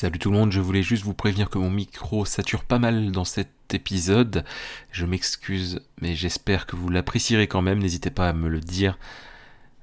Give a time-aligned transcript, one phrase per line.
[0.00, 3.12] Salut tout le monde, je voulais juste vous prévenir que mon micro sature pas mal
[3.12, 4.46] dans cet épisode.
[4.92, 8.96] Je m'excuse, mais j'espère que vous l'apprécierez quand même, n'hésitez pas à me le dire.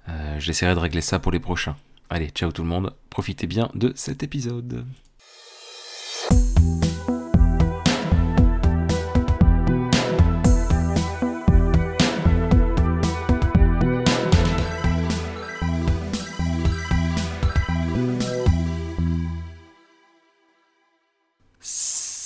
[0.09, 1.75] Euh, J'essaierai de régler ça pour les prochains.
[2.09, 4.87] Allez, ciao tout le monde, profitez bien de cet épisode.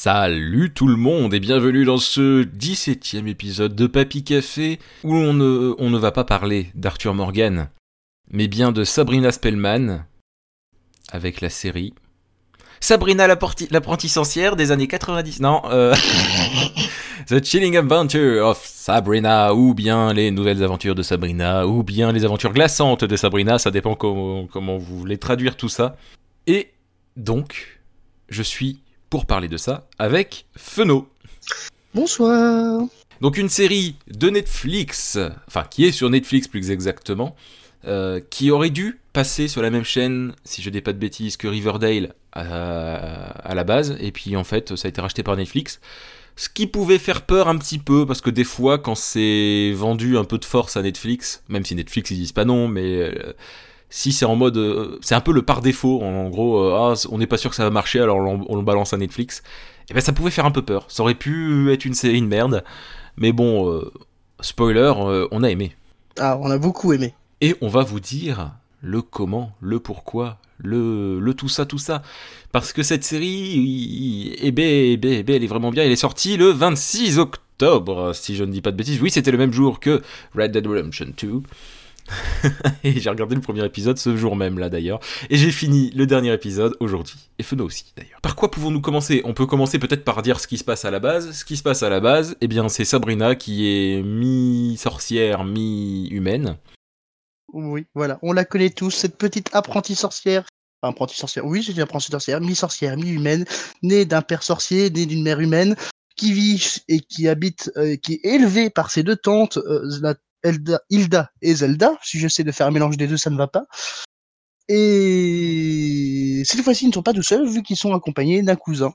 [0.04, 5.32] Salut tout le monde et bienvenue dans ce 17e épisode de Papy Café où on
[5.36, 7.70] ne, va pas parler d'Arthur Morgan,
[8.32, 10.08] mais bien de Sabrina Spellman
[11.12, 11.94] avec la série
[12.80, 15.40] Sabrina l'apprentie sorcière des années 90.
[15.40, 15.94] Non, euh,
[17.28, 22.26] The Chilling Adventure of Sabrina ou bien les nouvelles aventures de Sabrina ou bien les
[22.26, 25.96] aventures glaçantes de Sabrina, ça dépend comment, comment vous voulez traduire tout ça.
[26.48, 26.72] Et
[27.18, 27.80] donc,
[28.30, 28.81] je suis
[29.12, 31.08] pour parler de ça avec Feno.
[31.94, 32.82] Bonsoir.
[33.20, 37.36] Donc une série de Netflix, enfin qui est sur Netflix plus exactement,
[37.86, 41.36] euh, qui aurait dû passer sur la même chaîne, si je dis pas de bêtises,
[41.36, 45.36] que Riverdale à, à, la base, et puis en fait ça a été racheté par
[45.36, 45.82] Netflix.
[46.38, 50.18] Ce qui pouvait faire peur un petit peu, parce que des fois quand c'est vendu
[50.18, 53.02] un peu de force à Netflix, même si Netflix ils disent pas non, mais...
[53.02, 53.34] Euh,
[53.92, 56.94] si c'est en mode, euh, c'est un peu le par défaut, en, gros, euh, ah,
[57.12, 59.44] on n'est pas sûr que ça va marcher, alors on, le balance à Netflix.
[59.82, 60.86] Et eh ben ça pouvait faire un peu peur.
[60.88, 62.64] Ça aurait pu être une série de merde,
[63.18, 63.92] mais bon, euh,
[64.40, 64.94] spoiler,
[65.32, 65.76] on a aimé.
[66.18, 67.14] Ah, on a beaucoup aimé.
[67.42, 72.02] Et on va vous dire le comment, le pourquoi, le, le tout ça, tout ça.
[72.54, 75.84] Parce que cette série, eh ben, eh ben, eh ben, elle est vraiment bien.
[75.84, 79.02] Elle est sortie le 26 octobre, si je ne dis pas de bêtises.
[79.02, 80.02] Oui, c'était le même jour que
[80.34, 81.42] Red Dead Redemption 2.
[82.84, 85.00] et j'ai regardé le premier épisode ce jour même là d'ailleurs.
[85.30, 87.30] Et j'ai fini le dernier épisode aujourd'hui.
[87.40, 88.20] Et Feno aussi d'ailleurs.
[88.22, 89.22] Par quoi pouvons-nous commencer?
[89.26, 91.32] On peut commencer peut-être par dire ce qui se passe à la base.
[91.32, 96.58] Ce qui se passe à la base, eh bien c'est Sabrina qui est mi-sorcière, mi-humaine.
[97.54, 100.46] Oui, voilà, on la connaît tous, cette petite apprentie sorcière.
[100.82, 103.46] Enfin, apprentie sorcière, oui, c'est une apprentie sorcière, mi-sorcière, mi-humaine,
[103.84, 105.76] née d'un père sorcier, née d'une mère humaine,
[106.16, 110.16] qui vit et qui habite, euh, qui est élevée par ses deux tantes, euh,
[110.90, 111.98] Hilda et Zelda.
[112.04, 113.66] Si j'essaie de faire un mélange des deux, ça ne va pas.
[114.68, 118.94] Et cette fois-ci, ils ne sont pas tout seuls, vu qu'ils sont accompagnés d'un cousin.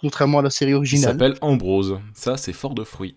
[0.00, 1.16] Contrairement à la série originale.
[1.16, 1.98] Il s'appelle Ambrose.
[2.14, 3.16] Ça, c'est fort de fruits.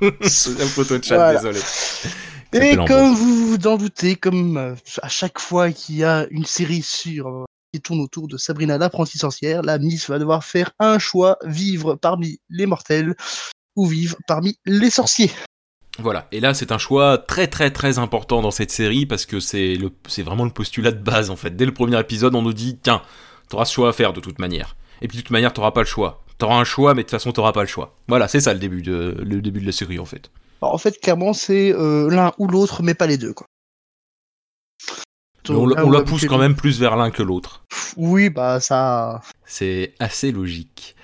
[0.22, 1.60] c'est un photo de chat, désolé.
[2.52, 6.44] Et comme vous vous en doutez, comme euh, à chaque fois qu'il y a une
[6.44, 10.70] série sur euh, qui tourne autour de Sabrina l'apprentie sorcière, la Miss va devoir faire
[10.78, 13.16] un choix, vivre parmi les mortels
[13.76, 15.30] ou vivent parmi les sorciers.
[15.98, 19.40] Voilà, et là c'est un choix très très très important dans cette série parce que
[19.40, 19.76] c'est
[20.18, 21.54] vraiment le postulat de base en fait.
[21.54, 23.02] Dès le premier épisode, on nous dit tiens,
[23.48, 24.76] t'auras ce choix à faire de toute manière.
[25.02, 26.22] Et puis de toute manière, t'auras pas le choix.
[26.38, 27.94] T'auras un choix, mais de toute façon, t'auras pas le choix.
[28.08, 30.30] Voilà, c'est ça le début de le début de la série en fait.
[30.62, 33.46] en fait, clairement, c'est euh, l'un ou l'autre, mais pas les deux quoi.
[35.50, 37.64] on, on la pousse quand même plus vers l'un que l'autre.
[37.98, 39.20] Oui, bah ça.
[39.44, 40.96] C'est assez logique.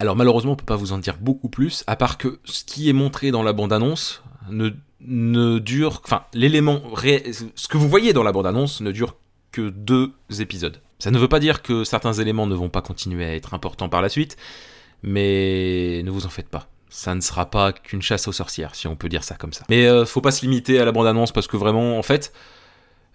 [0.00, 2.88] Alors malheureusement, on peut pas vous en dire beaucoup plus, à part que ce qui
[2.88, 6.00] est montré dans la bande-annonce ne, ne dure...
[6.04, 6.82] Enfin, l'élément...
[7.54, 9.16] Ce que vous voyez dans la bande-annonce ne dure
[9.52, 10.80] que deux épisodes.
[10.98, 13.88] Ça ne veut pas dire que certains éléments ne vont pas continuer à être importants
[13.88, 14.36] par la suite,
[15.02, 16.68] mais ne vous en faites pas.
[16.88, 19.64] Ça ne sera pas qu'une chasse aux sorcières, si on peut dire ça comme ça.
[19.68, 22.32] Mais euh, faut pas se limiter à la bande-annonce, parce que vraiment, en fait,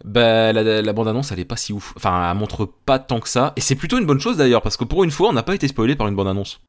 [0.05, 1.93] bah, la, bande-annonce, elle est pas si ouf.
[1.95, 3.53] Enfin, elle montre pas tant que ça.
[3.55, 5.55] Et c'est plutôt une bonne chose d'ailleurs, parce que pour une fois, on n'a pas
[5.55, 6.61] été spoilé par une bande-annonce.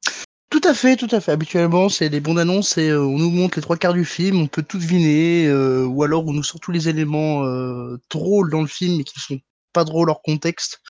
[0.51, 1.31] Tout à fait, tout à fait.
[1.31, 4.41] Habituellement, c'est des bandes annonces et euh, on nous montre les trois quarts du film,
[4.41, 8.51] on peut tout deviner, euh, ou alors on nous sort tous les éléments euh, drôles
[8.51, 9.39] dans le film mais qui sont
[9.73, 10.83] pas drôles hors contexte.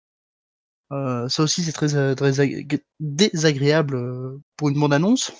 [0.90, 2.32] ça aussi, c'est très, très
[3.00, 5.32] désagréable pour une bande annonce.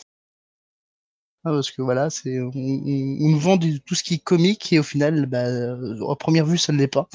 [1.45, 4.83] Ah, parce que voilà, c'est on, nous vend tout ce qui est comique et au
[4.83, 7.09] final, bah, à première vue, ça ne l'est pas.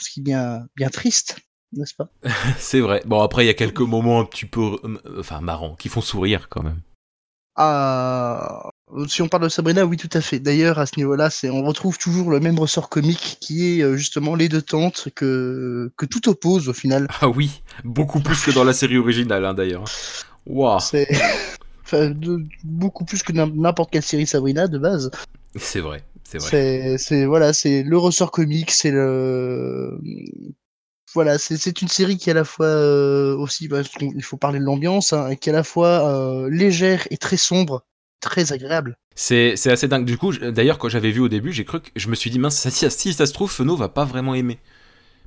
[0.00, 1.38] Ce qui est bien, bien triste,
[1.72, 2.08] n'est-ce pas?
[2.58, 3.02] C'est vrai.
[3.06, 4.76] Bon, après, il y a quelques moments un petit peu,
[5.18, 6.80] enfin, marrants, qui font sourire quand même.
[7.54, 8.70] Ah,
[9.06, 10.38] si on parle de Sabrina, oui, tout à fait.
[10.40, 13.96] D'ailleurs, à ce niveau-là, c'est, on retrouve toujours le même ressort comique qui est euh,
[13.96, 17.06] justement les deux tantes que, que tout oppose au final.
[17.20, 19.84] Ah oui, beaucoup plus que dans la série originale, hein, d'ailleurs.
[20.46, 20.80] Waouh.
[22.64, 25.10] Beaucoup plus que n'importe quelle série Sabrina de base.
[25.56, 26.96] C'est vrai, c'est vrai.
[26.98, 29.98] C'est voilà, c'est le ressort comique, c'est le
[31.12, 34.60] voilà, c'est une série qui est à la fois euh, aussi, bah, il faut parler
[34.60, 37.84] de l'ambiance, hein, qui est à la fois euh, légère et très sombre,
[38.20, 38.96] très agréable.
[39.16, 40.04] C'est assez dingue.
[40.04, 42.38] Du coup, d'ailleurs, quand j'avais vu au début, j'ai cru que je me suis dit
[42.38, 44.58] mince, si, si ça se trouve, Feno va pas vraiment aimer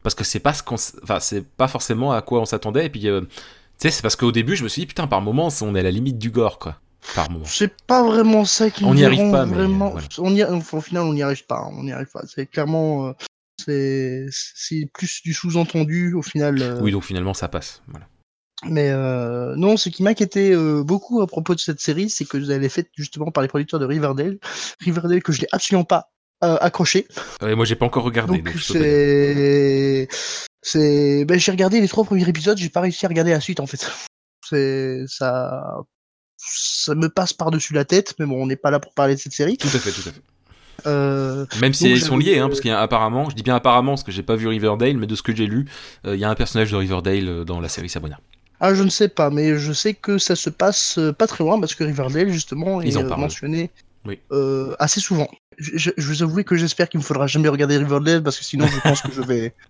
[0.04, 2.86] parce que c'est pas ce qu'on, enfin c'est pas forcément à quoi on s'attendait.
[2.86, 3.08] Et puis,
[3.80, 5.80] tu sais, c'est parce qu'au début, je me suis dit putain, par moments, on est
[5.80, 6.80] à la limite du gore, quoi.
[7.16, 7.46] Par moment.
[7.46, 10.08] C'est pas vraiment ça qui On n'y arrive pas, mais, voilà.
[10.20, 10.44] On y...
[10.44, 11.68] enfin, au final, on n'y arrive pas.
[11.74, 12.24] On n'y arrive pas.
[12.28, 13.08] C'est clairement.
[13.08, 13.14] euh,
[14.30, 16.62] C'est plus du sous-entendu au final.
[16.62, 17.82] euh, Oui, donc finalement, ça passe.
[17.88, 18.08] Voilà.
[18.66, 22.38] Mais euh, non, ce qui m'inquiétait euh, beaucoup à propos de cette série, c'est que
[22.50, 24.38] elle est faite justement par les producteurs de Riverdale.
[24.80, 26.12] Riverdale que je n'ai absolument pas
[26.46, 27.06] euh, accroché.
[27.42, 30.08] Ouais, moi, j'ai pas encore regardé, donc, Donc c'est,
[30.64, 33.60] c'est, ben j'ai regardé les trois premiers épisodes, j'ai pas réussi à regarder la suite
[33.60, 33.88] en fait.
[34.50, 35.64] C'est ça,
[36.38, 39.16] ça me passe par dessus la tête, mais bon, on n'est pas là pour parler
[39.16, 39.56] de cette série.
[39.58, 40.22] Tout à fait, tout à fait.
[40.86, 43.56] Euh, Même si ils sont liés, hein, parce qu'il y a apparemment, je dis bien
[43.56, 45.66] apparemment parce que j'ai pas vu Riverdale, mais de ce que j'ai lu,
[46.06, 48.20] euh, il y a un personnage de Riverdale euh, dans la série Sabrina.
[48.60, 51.58] ah, je ne sais pas, mais je sais que ça se passe pas très loin
[51.60, 53.70] parce que Riverdale justement Ils est en mentionné
[54.06, 54.20] Oui.
[54.34, 55.30] euh, assez souvent.
[55.58, 58.44] Je, je, je vous avoue que j'espère qu'il me faudra jamais regarder Riverdale parce que
[58.44, 59.54] sinon je pense que je vais.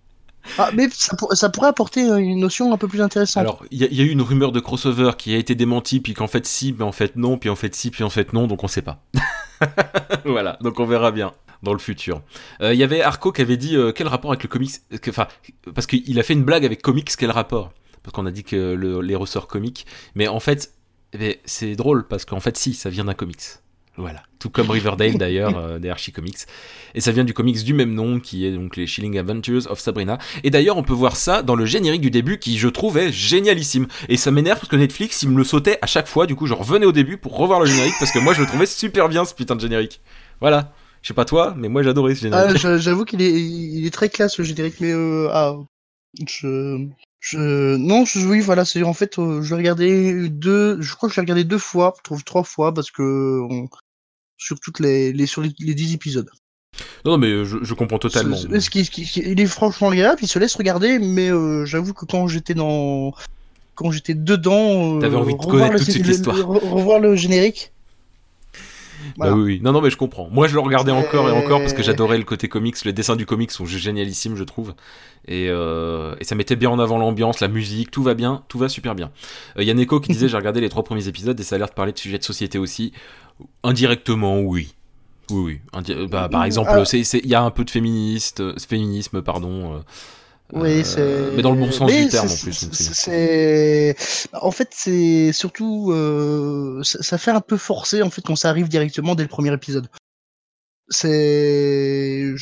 [0.58, 3.40] Ah, mais ça, pour- ça pourrait apporter une notion un peu plus intéressante.
[3.42, 6.26] Alors, il y, a- eu une rumeur de crossover qui a été démentie, puis qu'en
[6.28, 8.62] fait si, mais en fait non, puis en fait si, puis en fait non, donc
[8.64, 9.02] on sait pas.
[10.24, 11.32] voilà, donc on verra bien
[11.62, 12.20] dans le futur.
[12.60, 14.72] Euh, Il y avait Arco qui avait dit euh, quel rapport avec le comics,
[15.08, 15.26] enfin,
[15.74, 17.72] parce qu'il a fait une blague avec comics, quel rapport?
[18.02, 20.74] Parce qu'on a dit que le- les ressorts comiques, mais en fait,
[21.14, 23.40] eh ben, c'est drôle parce qu'en fait si, ça vient d'un comics.
[23.96, 26.38] Voilà, tout comme Riverdale d'ailleurs, euh, des Archie Comics.
[26.96, 29.78] Et ça vient du comics du même nom, qui est donc les Chilling Adventures of
[29.78, 30.18] Sabrina.
[30.42, 33.12] Et d'ailleurs, on peut voir ça dans le générique du début, qui je trouve est
[33.12, 33.86] génialissime.
[34.08, 36.46] Et ça m'énerve parce que Netflix, il me le sautait à chaque fois, du coup
[36.46, 39.08] je revenais au début pour revoir le générique, parce que moi je le trouvais super
[39.08, 40.00] bien ce putain de générique.
[40.40, 40.72] Voilà.
[41.02, 42.62] Je sais pas toi, mais moi j'adorais ce Ah, générique.
[42.62, 45.54] j'a- j'avoue qu'il est, il est très classe le générique, mais euh, ah,
[46.26, 46.86] je,
[47.20, 51.08] je, non, je, oui, voilà, c'est en fait, euh, je l'ai regardé deux, je crois
[51.08, 53.68] que je l'ai regardé deux fois, je trouve trois fois parce que on-
[54.36, 56.28] sur toutes les, les sur les, les dix épisodes.
[57.04, 58.36] Non, mais je, je comprends totalement.
[58.36, 61.64] Ce- ce qui- ce qui- il est franchement agréable, il se laisse regarder, mais euh,
[61.64, 63.12] j'avoue que quand j'étais dans,
[63.76, 66.36] quand j'étais dedans, euh, T'avais envie de revoir connaître le- toute cette le- histoire.
[66.36, 67.70] le- re- revoir le générique.
[69.18, 69.60] Bah oui, oui.
[69.62, 70.28] Non, non, mais je comprends.
[70.30, 72.82] Moi, je le regardais encore et encore parce que j'adorais le côté comics.
[72.84, 74.74] Les dessins du comics sont génialissimes, je trouve.
[75.28, 78.58] Et, euh, et ça mettait bien en avant l'ambiance, la musique, tout va bien, tout
[78.58, 79.10] va super bien.
[79.58, 81.56] Euh, Il y a Neko qui disait j'ai regardé les trois premiers épisodes et ça
[81.56, 82.92] a l'air de parler de sujets de société aussi.
[83.62, 84.74] Indirectement, oui.
[85.30, 85.60] Oui, oui.
[85.72, 86.84] Indi- bah, par exemple, Ah.
[86.84, 89.76] c'est- il y a un peu de féministe, euh, féminisme, pardon.
[89.76, 89.80] euh,
[90.52, 91.32] Oui, euh.
[91.34, 92.68] Mais dans le bon sens Mais du terme en plus.
[92.72, 93.96] c'est.
[94.34, 95.90] En fait, c'est surtout.
[95.92, 99.28] euh, Ça, ça fait un peu forcé en fait quand ça arrive directement dès le
[99.30, 99.88] premier épisode.
[100.90, 102.34] C'est-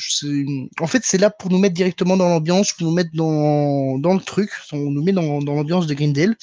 [0.80, 4.14] En fait, c'est là pour nous mettre directement dans l'ambiance, pour nous mettre dans, dans
[4.14, 4.50] le truc.
[4.72, 6.36] On nous met dans, dans l'ambiance de Greendale,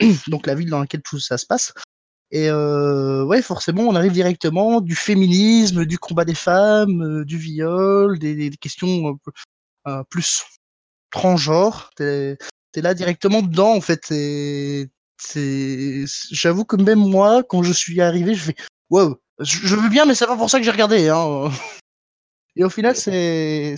[0.28, 1.72] donc la ville dans laquelle tout ça se passe.
[2.30, 7.38] Et euh, ouais, forcément, on arrive directement du féminisme, du combat des femmes, euh, du
[7.38, 9.18] viol, des, des questions
[9.86, 10.44] euh, plus
[11.10, 11.90] transgenre.
[11.96, 12.36] T'es
[12.74, 14.12] es là directement dedans, en fait.
[16.30, 18.56] J'avoue que même moi, quand je suis arrivé, je fais,
[18.90, 21.08] wow, je, je veux bien, mais c'est pas pour ça que j'ai regardé.
[21.08, 21.50] Hein.
[22.56, 23.76] Et au final, c'est,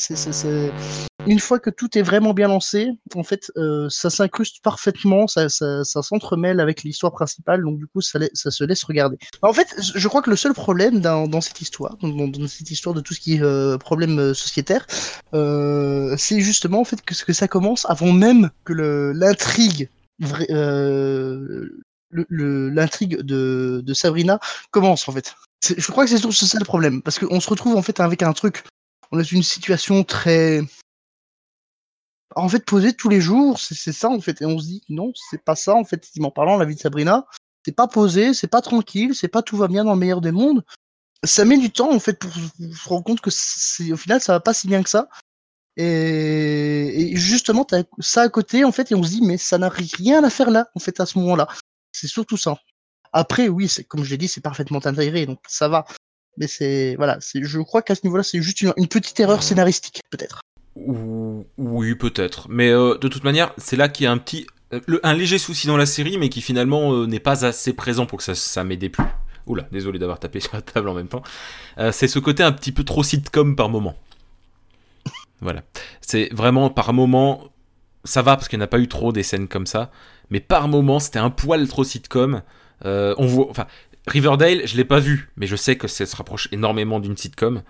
[1.26, 5.48] une fois que tout est vraiment bien lancé, en fait, euh, ça s'incruste parfaitement, ça,
[5.48, 9.18] ça, ça s'entremêle avec l'histoire principale, donc du coup, ça, ça se laisse regarder.
[9.42, 12.70] En fait, je crois que le seul problème dans, dans cette histoire, dans, dans- cette
[12.70, 14.86] histoire de tout ce qui est euh, problème euh, sociétaire,
[15.34, 19.90] euh, c'est justement en fait que, que ça commence avant même que l'intrigue
[20.50, 21.68] euh,
[22.10, 25.34] l'intrigue de, de Sabrina commence en fait.
[25.62, 28.32] Je crois que c'est ça le problème parce qu'on se retrouve en fait avec un
[28.32, 28.64] truc.
[29.10, 30.62] On est une situation très
[32.36, 35.12] en fait posée tous les jours, c'est ça en fait et on se dit non,
[35.30, 37.26] c'est pas ça en fait, effectivement parlant la vie de Sabrina,
[37.64, 40.32] c'est pas posé, c'est pas tranquille, c'est pas tout va bien dans le meilleur des
[40.32, 40.64] mondes.
[41.24, 43.30] Ça met du temps en fait pour se rendre compte que
[43.92, 45.08] au final ça va pas si bien que ça.
[45.78, 49.58] Et, et justement, t'as ça à côté, en fait, et on se dit, mais ça
[49.58, 51.46] n'a rien à faire là, en fait, à ce moment-là.
[51.92, 52.58] C'est surtout ça.
[53.18, 55.84] Après, oui, c'est comme je l'ai dit, c'est parfaitement intégré, donc ça va.
[56.36, 60.00] Mais c'est, voilà, c'est, je crois qu'à ce niveau-là, c'est juste une, petite erreur scénaristique,
[60.10, 60.40] peut-être.
[60.76, 62.46] Ou- Oui, peut-être.
[62.48, 64.46] Mais euh, de toute manière, c'est là qu'il y a un petit.
[64.72, 68.06] euh, un léger souci dans la série, mais qui finalement euh, n'est pas assez présent
[68.06, 69.04] pour que ça, ça m'ait déplu.
[69.46, 71.22] Oula, désolé d'avoir tapé sur la table en même temps.
[71.90, 73.96] C'est ce côté un petit peu trop sitcom par moment.
[75.40, 75.62] Voilà.
[76.00, 77.48] C'est vraiment par moment.
[78.04, 79.90] Ça va parce qu'il n'y a pas eu trop des scènes comme ça.
[80.30, 82.42] Mais par moment, c'était un poil trop sitcom.
[82.84, 83.48] Euh, on voit.
[83.50, 83.66] Enfin,
[84.06, 87.62] Riverdale, je l'ai pas vu, mais je sais que ça se rapproche énormément d'une sitcom.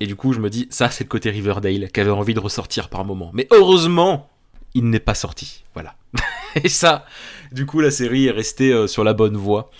[0.00, 2.40] Et du coup, je me dis, ça, c'est le côté Riverdale qui avait envie de
[2.40, 3.30] ressortir par moment.
[3.34, 4.30] Mais heureusement,
[4.74, 5.64] il n'est pas sorti.
[5.74, 5.94] Voilà.
[6.64, 7.04] Et ça,
[7.52, 9.70] du coup, la série est restée euh, sur la bonne voie.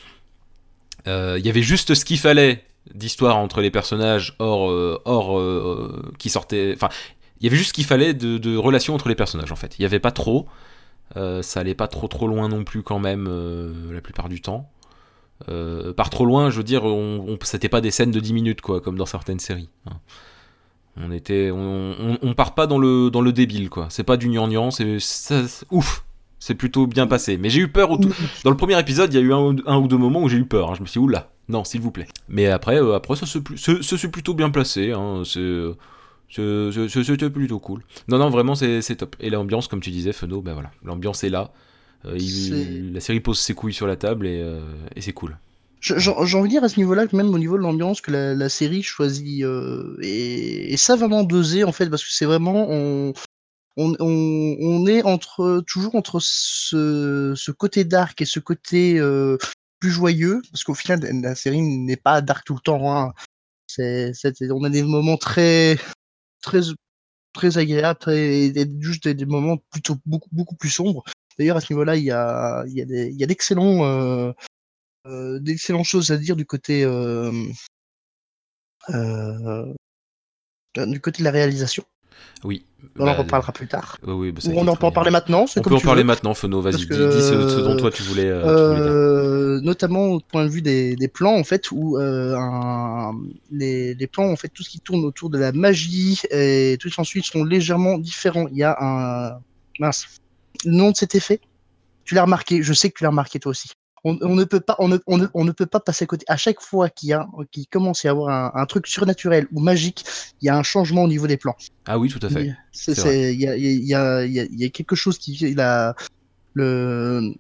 [1.09, 4.71] Euh, Il y avait juste ce qu'il fallait d'histoire entre les personnages hors,
[5.05, 6.73] hors qui sortait.
[6.75, 6.89] Enfin,
[7.41, 9.75] il y avait juste ce qu'il fallait de, de relations entre les personnages en fait.
[9.79, 10.47] Il y avait pas trop,
[11.14, 13.28] ça allait pas trop trop loin non plus quand même
[13.90, 14.71] la plupart du temps.
[15.97, 18.81] par trop loin, je veux dire, on, c'était pas des scènes de 10 minutes quoi,
[18.81, 19.69] comme dans certaines séries.
[19.87, 19.97] Hein.
[20.97, 23.87] On était, on, on, part pas dans le dans le débile quoi.
[23.88, 24.99] C'est pas du gnangnan, c'est
[25.71, 26.04] ouf.
[26.38, 27.37] C'est plutôt bien passé.
[27.38, 27.97] Mais j'ai eu peur.
[27.99, 30.45] Dans le premier épisode, il y a eu un, ou deux moments où j'ai eu
[30.45, 30.71] peur.
[30.71, 30.75] Hein.
[30.75, 32.09] Je me suis dit, oula, non, s'il vous plaît.
[32.28, 34.90] Mais après, euh, après ça se plutôt bien placé.
[34.90, 35.23] Hein.
[36.33, 37.83] C'était plutôt cool.
[38.09, 39.17] Non, non, vraiment, c'est top.
[39.21, 40.71] Et l'ambiance, comme tu disais, Feno, ben voilà.
[40.83, 41.53] L'ambiance est là.
[42.07, 42.19] Euh,
[42.93, 44.61] la série pose ses couilles sur la table et, euh,
[44.97, 45.37] et c'est cool.
[45.81, 48.85] J'ai envie de dire à ce niveau-là, même au niveau de l'ambiance, que la, série
[48.85, 53.12] choisit euh, et, ça vraiment dosé en fait, parce que c'est vraiment on,
[53.77, 59.01] on, on, est entre toujours entre ce, ce côté dark et ce côté
[59.81, 62.97] plus joyeux, parce qu'au final la série n'est pas dark tout le temps.
[62.97, 63.12] Hein.
[63.81, 65.79] On a des moments très
[66.43, 66.61] très
[67.33, 71.05] très agréables, très, juste des, moments plutôt beaucoup beaucoup plus sombres.
[71.39, 73.85] D'ailleurs à ce niveau-là, il y a il y a des, il y a d'excellents
[73.85, 74.33] euh,
[75.07, 77.33] euh, d'excellentes choses à dire du côté euh,
[78.91, 79.75] euh,
[80.77, 81.85] du côté de la réalisation.
[82.45, 82.64] Oui.
[82.99, 83.99] On en bah, reparlera plus tard.
[84.04, 85.47] Oui, bah, on en peut en parler maintenant.
[85.57, 86.61] On peut en parler maintenant, Fono.
[86.61, 88.26] Vas-y, dis, ce, dont toi tu voulais.
[88.26, 93.12] Euh, notamment au point de vue des, des plans, en fait, où euh, un,
[93.52, 96.90] les, les, plans, en fait, tout ce qui tourne autour de la magie et tout
[96.99, 98.49] ensuite sont légèrement différents.
[98.49, 99.38] Il y a un
[99.78, 100.07] mince.
[100.64, 101.40] Le nom de cet effet,
[102.04, 102.62] tu l'as remarqué.
[102.62, 103.69] Je sais que tu l'as remarqué toi aussi
[104.04, 106.25] on, ne peut pas, on ne, on, ne, peut pas passer à côté.
[106.28, 109.61] À chaque fois qu'il y a, qu'il commence à y avoir un, truc surnaturel ou
[109.61, 110.04] magique,
[110.40, 111.56] il y a un changement au niveau des plans.
[111.87, 112.54] Ah oui, tout à fait.
[112.88, 115.94] Il y a, y, a, y a, quelque chose qui, la,
[116.54, 117.35] le,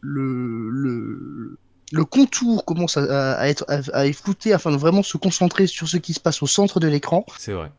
[0.00, 1.58] le, le,
[1.92, 5.88] le contour commence à, à être à, à flouter afin de vraiment se concentrer sur
[5.88, 7.24] ce qui se passe au centre de l'écran.
[7.38, 7.70] C'est vrai.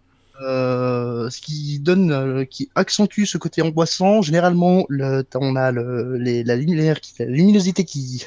[0.42, 4.22] Euh, ce qui donne, euh, qui accentue ce côté angoissant.
[4.22, 8.26] Généralement, le, on a le, les, la, lumière, la luminosité qui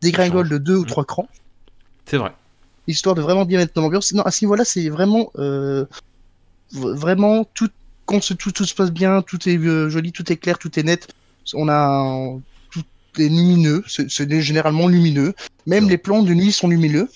[0.00, 1.28] dégringole de deux ou trois crans.
[2.06, 2.32] C'est vrai.
[2.86, 4.12] Histoire de vraiment bien mettre dans l'ambiance.
[4.12, 5.84] Non, à ce niveau-là, c'est vraiment, euh,
[6.72, 7.70] vraiment tout,
[8.06, 9.58] quand tout, tout, se passe bien, tout est
[9.90, 11.08] joli, tout est clair, tout est net.
[11.54, 12.38] On a
[12.70, 12.84] tout
[13.18, 13.82] est lumineux.
[13.88, 15.34] C'est généralement lumineux.
[15.66, 17.08] Même les plans de nuit sont lumineux.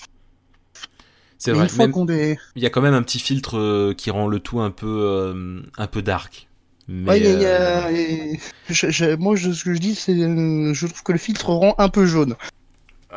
[1.38, 1.66] C'est vrai.
[2.56, 4.86] Il y a quand même un petit filtre euh, qui rend le tout un peu,
[4.86, 6.48] euh, un peu dark.
[6.86, 7.02] Mais
[9.18, 12.36] moi, ce que je dis, c'est je trouve que le filtre rend un peu jaune.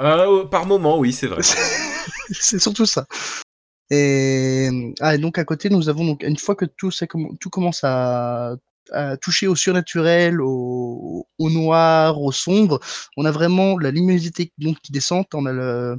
[0.02, 1.42] Euh, par moment, oui, c'est vrai.
[2.32, 3.08] c'est surtout ça.
[3.90, 4.94] Et...
[5.00, 7.08] Ah, donc à côté, nous avons donc une fois que tout, ça,
[7.40, 8.56] tout commence à,
[9.22, 11.28] toucher au surnaturel, au...
[11.40, 12.80] au, noir, au sombre,
[13.18, 15.26] on a vraiment la luminosité donc qui descend.
[15.34, 15.98] On a le,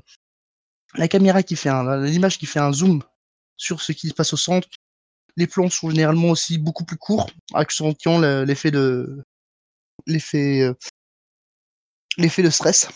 [0.95, 3.03] la caméra qui fait un, l'image qui fait un zoom
[3.57, 4.69] sur ce qui se passe au centre.
[5.37, 9.23] Les plans sont généralement aussi beaucoup plus courts, accentuant l'effet de
[10.07, 10.75] l'effet euh,
[12.17, 12.89] l'effet de stress.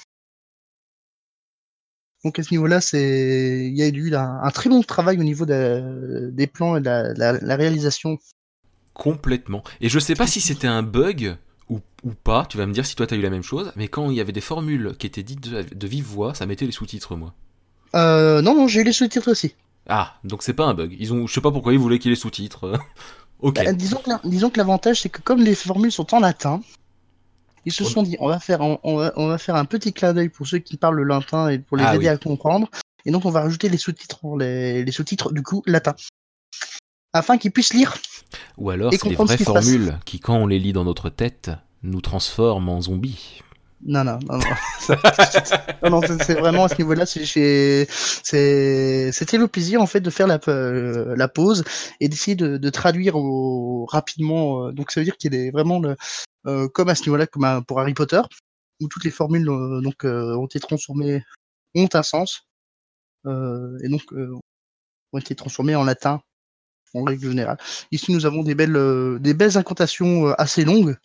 [2.25, 5.45] Donc à ce niveau-là, c'est il y a eu un, très bon travail au niveau
[5.45, 8.19] des plans et de la, réalisation.
[8.95, 9.63] Complètement.
[9.81, 11.37] Et je sais pas si c'était un bug
[11.69, 11.81] ou,
[12.25, 14.11] pas, tu vas me dire si toi tu as eu la même chose, mais quand
[14.11, 17.17] il y avait des formules qui étaient dites de vive voix, ça mettait les sous-titres
[17.17, 17.35] moi.
[17.95, 19.55] Euh, non, non, j'ai les sous-titres aussi.
[19.89, 20.97] Ah, donc c'est pas un bug.
[20.99, 22.81] Ils ont, je sais pas pourquoi ils voulaient qu'il y ait les sous-titres.
[23.41, 23.55] ok.
[23.57, 26.61] Bah, disons que, disons que l'avantage, c'est que comme les formules sont en latin,
[27.65, 30.13] ils se sont dit, on va faire, on, va, on va faire un petit clin
[30.13, 32.69] d'œil pour ceux qui parlent le latin et pour les ah aider à comprendre.
[33.05, 35.95] Et donc, on va rajouter les sous-titres, les, les sous-titres du coup latin,
[37.13, 37.97] afin qu'ils puissent lire.
[38.59, 41.51] Ou alors, c'est des vraies formules qui, quand on les lit dans notre tête,
[41.83, 43.43] nous transforment en zombies.
[43.85, 46.01] Non, non, non, non.
[46.25, 47.87] c'est vraiment à ce niveau-là, c'était
[49.39, 51.65] le plaisir en fait de faire la, euh, pause
[51.99, 53.15] et d'essayer de, traduire
[53.89, 54.67] rapidement.
[54.69, 55.83] Euh, donc ça veut dire qu'il est vraiment
[56.47, 58.21] euh, comme à ce niveau-là, comme pour Harry Potter,
[58.81, 61.25] où toutes les formules donc ont été transformées,
[61.75, 62.47] ont un sens
[63.27, 66.21] et donc ont été transformées en latin
[66.95, 67.59] en règle générale.
[67.91, 70.97] Ici, nous avons des belles, des belles incantations assez longues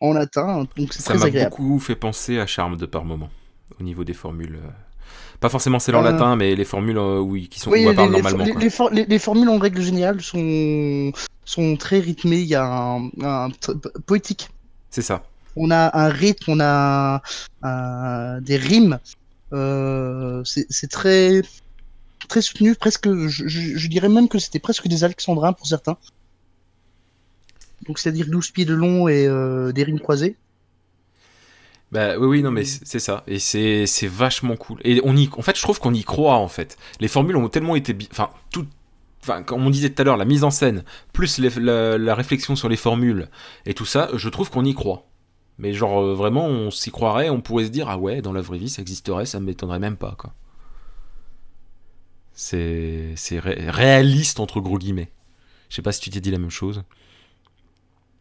[0.00, 1.38] en latin, donc c'est très agréable.
[1.38, 3.30] Ça m'a beaucoup fait penser à Charme de par moment,
[3.78, 4.56] au niveau des formules.
[4.56, 4.68] Euh,
[5.40, 7.90] pas forcément celles en euh, latin, mais les formules euh, oui, qui sont oui, où
[7.90, 8.44] les, parle normalement.
[8.44, 11.12] Les, formules en règle générale sont,
[11.44, 13.50] sont très rythmées, il y a un,
[14.06, 14.48] poétique.
[14.90, 15.22] C'est ça.
[15.56, 17.20] On a un rythme, on a
[18.40, 18.98] des rimes.
[19.52, 21.42] c'est très
[22.28, 23.08] très soutenu, presque.
[23.26, 25.96] Je, je dirais même que c'était presque des alexandrins pour certains
[27.86, 30.36] donc c'est-à-dire 12 pieds de long et euh, des rimes croisées.
[31.92, 33.24] Bah oui, oui, non, mais c'est ça.
[33.26, 34.78] Et c'est vachement cool.
[34.84, 36.76] Et on y, en fait, je trouve qu'on y croit, en fait.
[37.00, 37.96] Les formules ont tellement été.
[38.12, 38.66] Enfin, tout,
[39.22, 42.68] enfin, comme on disait tout à l'heure, la mise en scène, plus la, réflexion sur
[42.68, 43.28] les formules
[43.66, 45.08] et tout ça, je trouve qu'on y croit.
[45.58, 48.40] Mais genre, euh, vraiment, on s'y croirait, on pourrait se dire, ah ouais, dans la
[48.40, 50.32] vraie vie, ça existerait, ça ne m'étonnerait même pas, quoi.
[52.32, 55.10] C'est réaliste, entre gros guillemets.
[55.68, 56.82] Je sais pas si tu t'es dit la même chose.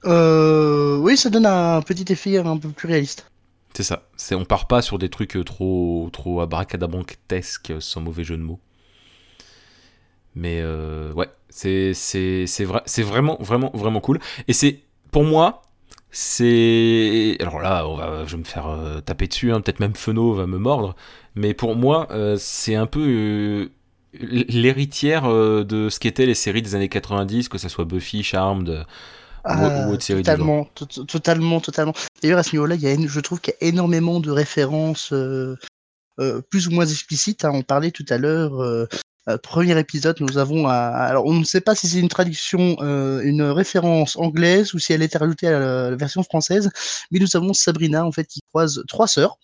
[0.06, 3.30] Euh, oui, ça donne un petit effet un peu plus réaliste.
[3.74, 4.04] C'est ça.
[4.18, 8.42] C'est on part pas sur des trucs euh, trop trop abracadabrantesques sans mauvais jeu de
[8.42, 8.60] mots.
[10.36, 14.20] Mais euh, ouais, c'est c'est c'est c'est vraiment vraiment vraiment cool.
[14.48, 15.62] Et c'est pour moi,
[16.12, 19.96] c'est alors là, on va, je vais me faire euh, taper dessus, hein, peut-être même
[19.96, 20.96] Feno va me mordre.
[21.36, 23.70] Mais pour moi, c'est un peu
[24.14, 28.86] l'héritière de ce qu'étaient les séries des années 90, que ça soit Buffy, Charmed
[29.50, 30.68] ah, totalement,
[31.08, 31.94] totalement, totalement.
[32.22, 35.58] D'ailleurs, à ce niveau-là, je trouve qu'il y a énormément de références euh,
[36.20, 37.46] euh, plus ou moins explicites.
[37.46, 37.52] Hein.
[37.54, 38.88] On parlait tout à l'heure, euh,
[39.42, 40.68] premier épisode, nous avons.
[40.68, 42.78] alors, on ne sait pas si c'est une traduction,
[43.22, 46.70] une référence anglaise ou si elle est rajoutée à la, version française,
[47.12, 49.38] mais nous avons Sabrina, en fait, qui croise trois sœurs.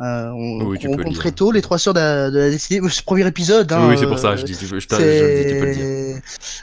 [0.00, 2.58] Euh, on, oui, rencontre très tôt les trois sœurs de la, de la.
[2.58, 3.70] C'est le premier épisode.
[3.70, 4.34] Hein, oui, c'est pour ça.
[4.34, 6.22] Je dis, je, je, je, dis, tu peux le dire.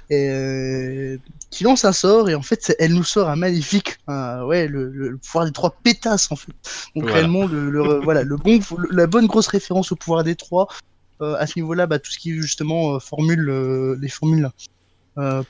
[0.10, 1.17] Et, euh,
[1.51, 5.17] qui lance un sort et en fait, elle nous sort un magnifique, ouais, le, le,
[5.17, 6.51] pouvoir des trois pétasses en fait.
[6.96, 7.13] Donc voilà.
[7.13, 8.60] réellement, le, le voilà, le bon,
[8.91, 10.67] la bonne grosse référence au pouvoir des trois.
[11.22, 14.50] Euh, à ce niveau-là, bah, tout ce qui justement euh, formule les formules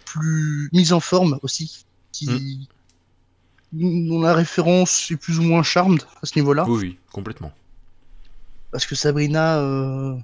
[0.05, 2.67] plus mises en forme aussi, qui
[3.71, 4.07] mm.
[4.09, 6.65] dont la référence est plus ou moins charmed à ce niveau-là.
[6.67, 7.53] Oui, oui, complètement.
[8.71, 9.59] Parce que Sabrina.
[9.59, 10.15] Euh...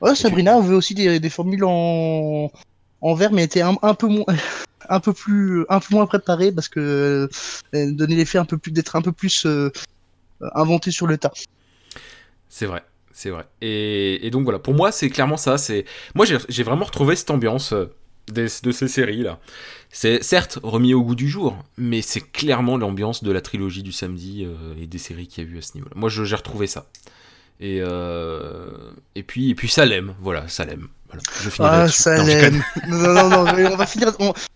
[0.00, 2.50] Ouais, Sabrina avait aussi des, des, formules en,
[3.00, 4.26] en vert, mais était un, un, peu moins.
[4.88, 7.28] un peu plus un peu moins préparée parce que
[7.74, 9.72] euh, donnait l'effet un peu plus d'être un peu plus euh,
[10.54, 11.32] inventé sur le tas.
[12.48, 13.46] C'est vrai, c'est vrai.
[13.62, 15.58] Et, et, donc voilà, pour moi c'est clairement ça.
[15.58, 17.74] C'est moi j'ai vraiment retrouvé cette ambiance
[18.32, 19.38] de ces séries là.
[19.96, 23.92] C'est certes remis au goût du jour, mais c'est clairement l'ambiance de la trilogie du
[23.92, 25.92] samedi euh, et des séries qu'il y a eu à ce niveau-là.
[25.94, 26.86] Moi, j'ai retrouvé ça.
[27.60, 30.88] Et, euh, et puis et puis Salem, voilà, Salem.
[31.06, 32.60] Voilà, je ah, Salem.
[32.88, 34.12] Non, non, non, on va finir.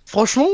[0.06, 0.48] Franchement,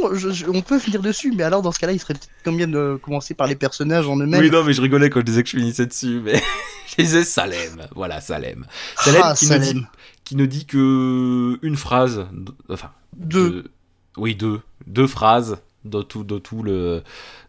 [0.52, 3.32] on peut finir dessus, mais alors dans ce cas-là, il serait peut-être bien de commencer
[3.32, 4.40] par les personnages en eux-mêmes.
[4.40, 6.42] Oui, non, mais je rigolais quand je disais que je finissais dessus, mais
[6.88, 8.66] je disais Salem, voilà, Salem.
[8.98, 9.62] Salem, ah, qui, Salem.
[9.62, 9.86] Nous dit,
[10.24, 12.26] qui ne dit que une phrase,
[12.68, 13.70] enfin deux.
[14.16, 14.60] Oui, deux.
[14.86, 17.02] Deux phrases dans, tout, dans, tout le,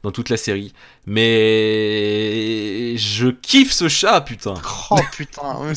[0.04, 0.74] dans toute la série.
[1.06, 4.56] Mais je kiffe ce chat, putain.
[4.92, 5.74] Oh putain.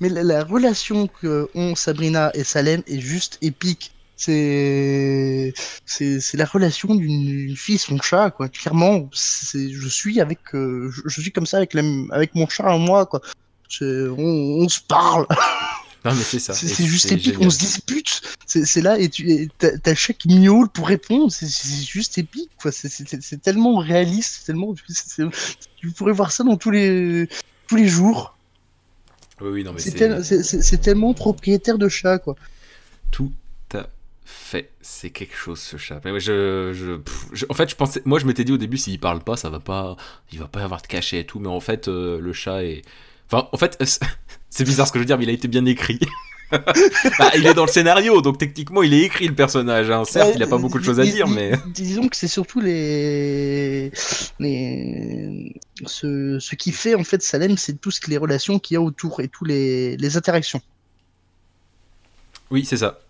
[0.00, 3.92] Mais la, relation que ont Sabrina et Salem est juste épique.
[4.16, 5.52] C'est
[5.86, 8.48] c'est la relation d'une fille et son chat quoi.
[8.48, 11.74] Clairement, je suis avec euh, je, suis comme ça avec
[12.12, 13.20] avec mon chat à moi quoi.
[13.80, 15.26] On, on se parle.
[16.04, 16.52] Non, mais c'est ça.
[16.52, 18.20] C'est juste épique, on se dispute.
[18.46, 21.32] C'est là et tu t'as chaque miaule pour répondre.
[21.32, 21.48] C'est
[21.86, 22.72] juste épique, quoi.
[22.72, 24.74] C'est tellement réaliste, tellement.
[25.76, 27.28] Tu pourrais voir ça dans tous les
[27.68, 28.36] tous les jours.
[29.40, 32.36] Oui, oui, non, mais c'est tellement propriétaire de chat, quoi.
[33.10, 33.32] Tout
[33.74, 33.88] à
[34.24, 34.70] fait.
[34.80, 36.00] C'est quelque chose, ce chat.
[36.04, 36.72] Mais je,
[37.32, 39.50] je, en fait, je pensais, moi, je m'étais dit au début, s'il parle pas, ça
[39.50, 39.96] va pas,
[40.32, 41.40] il va pas y avoir de cachet et tout.
[41.40, 42.82] Mais en fait, euh, le chat est
[43.34, 43.82] Enfin, en fait,
[44.50, 45.98] c'est bizarre ce que je veux dire, mais il a été bien écrit.
[46.52, 49.90] bah, il est dans le scénario, donc techniquement il est écrit le personnage.
[49.90, 50.04] Hein.
[50.04, 51.52] Certes, il n'a pas beaucoup de choses à dire, mais.
[51.66, 53.90] Disons que c'est surtout les.
[54.38, 55.54] les...
[55.86, 56.38] Ce...
[56.38, 58.80] ce qui fait en fait Salem, c'est tout ce que les relations qu'il y a
[58.80, 60.60] autour et tous les, les interactions.
[62.50, 63.00] Oui, c'est ça.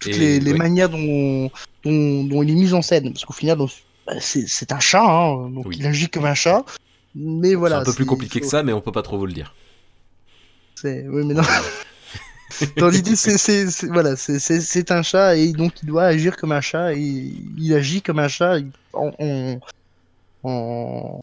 [0.00, 1.50] Toutes les, les manières dont...
[1.84, 2.24] dont...
[2.24, 3.12] dont, il est mis en scène.
[3.12, 3.58] Parce qu'au final,
[4.06, 6.64] bah, c'est un chat, hein, donc il agit comme un chat.
[7.14, 7.76] Mais voilà.
[7.76, 9.54] C'est un peu plus compliqué que ça, mais on peut pas trop vous le dire.
[10.74, 11.06] C'est.
[11.08, 11.42] Oui, mais non.
[12.76, 16.94] Dans l'idée, c'est voilà, c'est un chat et donc il doit agir comme un chat
[16.94, 18.58] et il agit comme un chat
[18.92, 19.60] en,
[20.42, 21.22] en,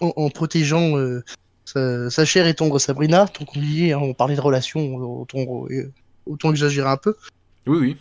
[0.00, 1.22] en, protégeant euh,
[1.66, 3.26] sa, sa, chère et tendre Sabrina.
[3.38, 5.66] Donc on, dit, hein, on parlait de relations, autant,
[6.26, 7.14] autant exagérer un peu.
[7.66, 7.96] Oui, oui.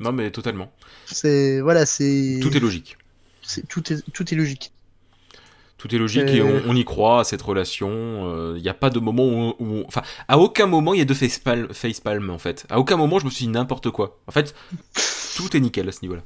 [0.00, 0.72] Non, mais totalement.
[1.06, 2.38] C'est voilà, c'est.
[2.42, 2.96] Tout est logique.
[3.42, 4.72] C'est tout est tout est logique.
[5.84, 6.62] Tout est logique et euh.
[6.66, 7.90] on, y croit à cette relation.
[7.90, 11.04] Il euh, n'y a pas de moment où, Enfin, à aucun moment il y a
[11.04, 12.64] de facepalm, facepalm en fait.
[12.70, 14.18] À aucun moment je me suis dit n'importe quoi.
[14.26, 14.54] En fait,
[15.36, 16.22] tout est nickel à ce niveau-là.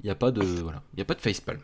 [0.00, 0.44] Il n'y a pas de.
[0.44, 0.80] Voilà.
[0.92, 1.58] Il n'y a pas de facepalm.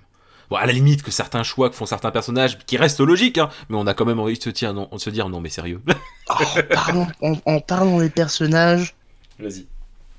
[0.51, 3.49] Bon, à la limite que certains choix que font certains personnages qui restent logiques, hein,
[3.69, 5.81] mais on a quand même envie de se dire non, se dire, non mais sérieux.
[6.31, 7.07] oh,
[7.47, 8.97] en, parlant des personnages.
[9.39, 9.69] Vas-y.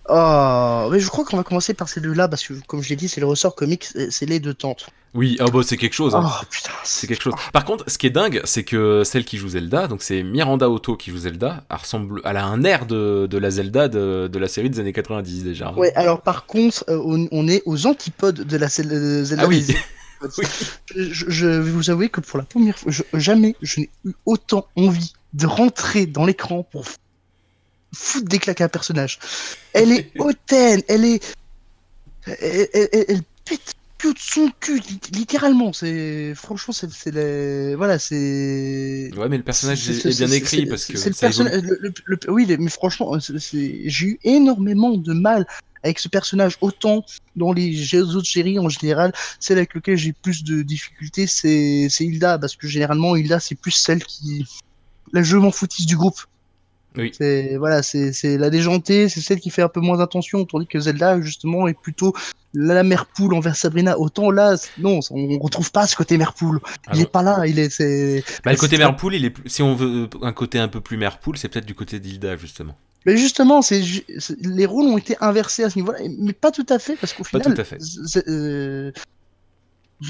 [0.10, 2.96] Oh, mais je crois qu'on va commencer par ces deux-là parce que, comme je l'ai
[2.96, 4.88] dit, c'est le ressort comique, c'est les deux tantes.
[5.14, 6.16] Oui, ah bah c'est quelque chose.
[6.16, 6.24] hein.
[6.26, 7.34] Oh putain, C'est quelque chose.
[7.52, 10.70] Par contre, ce qui est dingue, c'est que celle qui joue Zelda, donc c'est Miranda
[10.70, 14.30] Otto qui joue Zelda, elle ressemble, elle a un air de, de la Zelda de,
[14.32, 15.74] de la série des années 90 déjà.
[15.74, 19.44] Ouais, alors par contre, euh, on, on est aux antipodes de la Zel- Zelda.
[19.44, 19.64] Ah oui.
[19.64, 19.76] des-
[20.38, 20.46] Oui.
[20.96, 24.12] je, je vais vous avouer que pour la première fois, je- jamais je n'ai eu
[24.26, 26.86] autant envie de rentrer dans l'écran pour
[27.93, 29.19] foutre des claques à un personnage.
[29.73, 31.36] Elle est hautaine, elle est.
[32.25, 33.73] Elle, elle- elle- pète
[34.04, 35.73] de son cul, li- littéralement.
[35.73, 39.12] C'est franchement, c'est c'est les- voilà, c'est.
[39.15, 41.10] Ouais, mais le personnage C'est- est, c'est- est bien c'est- écrit c'est- parce que c'est
[41.10, 41.62] le personnage.
[41.63, 45.45] le- le- le- oui, mais franchement, c'est- c'est- j'ai eu énormément de mal
[45.84, 46.58] avec ce personnage.
[46.62, 47.04] Autant
[47.36, 52.06] dans les autres séries en général, celle avec laquelle j'ai plus de difficultés, c'est c'est
[52.06, 54.45] Hilda parce que généralement Hilda c'est plus celle qui
[55.13, 56.21] la je m'en foutisse du groupe.
[56.97, 57.12] Oui.
[57.17, 60.67] C'est voilà, c'est c'est la déjantée, c'est celle qui fait un peu moins attention, tandis
[60.67, 62.13] que Zelda justement est plutôt
[62.54, 63.97] la mère poule envers Sabrina.
[63.97, 66.60] Autant là, non, on retrouve pas ce côté mère poule.
[66.88, 68.23] Ah il est pas là, il est c'est.
[68.43, 70.97] Bah, le côté mère poule, il est si on veut un côté un peu plus
[70.97, 72.75] mère poule, c'est peut-être du côté d'Hilda justement.
[73.06, 73.82] Mais justement, c'est
[74.41, 77.23] les rôles ont été inversés à ce niveau-là, mais pas tout à fait parce qu'au
[77.23, 77.77] Pas final, tout à fait.
[78.27, 78.91] euh,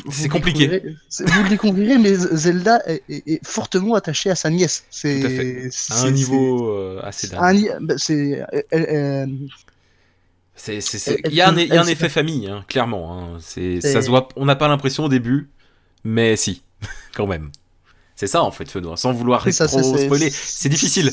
[0.10, 0.82] C'est compliqué.
[1.20, 4.86] Vous le découvrirez, mais Zelda est, est- est fortement attachée à sa nièce.
[4.90, 5.22] C'est
[5.92, 7.40] à un niveau euh, assez dingue.
[10.96, 13.20] c'est Il y a un, y a effet famille, hein, clairement.
[13.20, 13.38] hein.
[13.42, 14.28] C'est, ça se voit.
[14.36, 15.50] On n'a pas l'impression au début,
[16.04, 16.62] mais si,
[17.16, 17.52] quand même.
[18.16, 18.98] C'est ça en fait, Fenoir.
[19.00, 21.12] Sans vouloir trop spoiler, c'est difficile.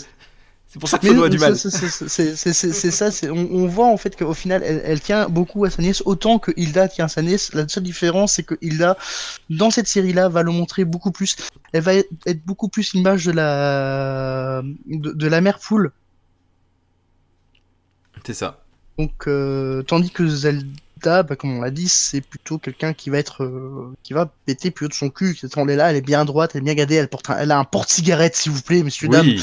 [0.71, 1.57] C'est pour ça que Fenoir a du mal.
[1.57, 5.81] c'est- ça, on, on voit en fait qu'au final elle, elle tient beaucoup à sa
[5.81, 7.55] nièce autant que Hilda tient à sa nièce.
[7.55, 8.99] La seule différence c'est que Hilda,
[9.49, 11.37] dans cette série-là, va le montrer beaucoup plus.
[11.73, 15.91] Elle va être beaucoup plus l'image de la de, de la mère poule.
[18.27, 18.63] C'est ça.
[18.99, 23.17] Donc euh, tandis que Zelda, bah, comme on l'a dit, c'est plutôt quelqu'un qui va
[23.19, 25.35] être euh, qui va péter plus haut de son cul.
[25.35, 27.39] Cette elle est là, elle est bien droite, elle est bien gadée, elle porte un-
[27.39, 29.27] elle a un porte-cigarette s'il vous plaît, dames.
[29.27, 29.43] Oui.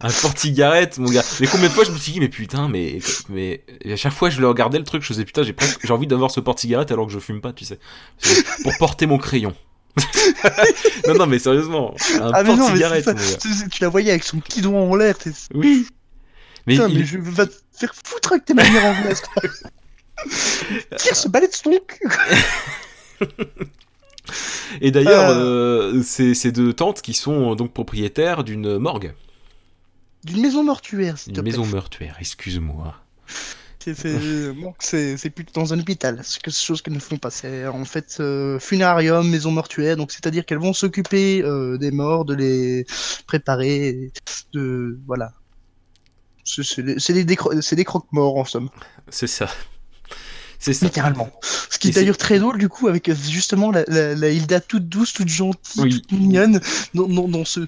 [0.00, 1.24] Un porte-cigarette, mon gars.
[1.40, 2.98] Mais combien de fois je me suis dit, mais putain, mais,
[3.28, 5.80] mais et à chaque fois je le regardais le truc, je faisais putain, j'ai presque,
[5.86, 7.78] j'ai envie d'avoir ce porte-cigarette alors que je fume pas, tu sais.
[8.62, 9.54] Pour porter mon crayon.
[11.08, 13.10] non, non, mais sérieusement, un Ah mais non, mais porte-cigarette.
[13.70, 15.16] Tu, la voyais avec son petit doigt en l'air,
[15.54, 15.86] Oui.
[16.66, 19.22] Mais, Putain, il- mais je vais te faire foutre avec tes manières anglaises.
[20.98, 22.08] Tire ce balai de ton cul.
[24.80, 25.92] Et d'ailleurs, Euh.
[25.94, 29.14] euh, c'est ces deux tantes qui sont euh, donc propriétaires d'une morgue,
[30.26, 32.94] D'une maison mortuaire, s'il te une maison meurtuaire, excuse-moi.
[33.78, 34.74] C'est bon,
[35.30, 36.20] plus dans un hôpital.
[36.24, 37.30] C'est quelque chose qu'elles ne font pas.
[37.30, 39.96] C'est en fait euh, funérarium, maison mortuaire.
[39.96, 42.84] Donc c'est-à-dire qu'elles vont s'occuper euh, des morts, de les
[43.28, 44.10] préparer,
[44.52, 45.32] de voilà.
[46.44, 48.70] C'est des, décro- des croque-morts en somme,
[49.08, 49.48] C'est ça.
[50.58, 50.86] C'est ça.
[50.86, 51.30] littéralement.
[51.70, 54.60] Ce qui est d'ailleurs très drôle du coup avec euh, justement la, la, la Hilda
[54.60, 56.02] toute douce, toute gentille, Oui.
[56.02, 56.60] toute mignonne
[56.94, 57.60] dans, dans, dans ce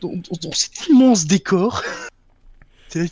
[0.00, 1.82] dans, dans- cet immense décor.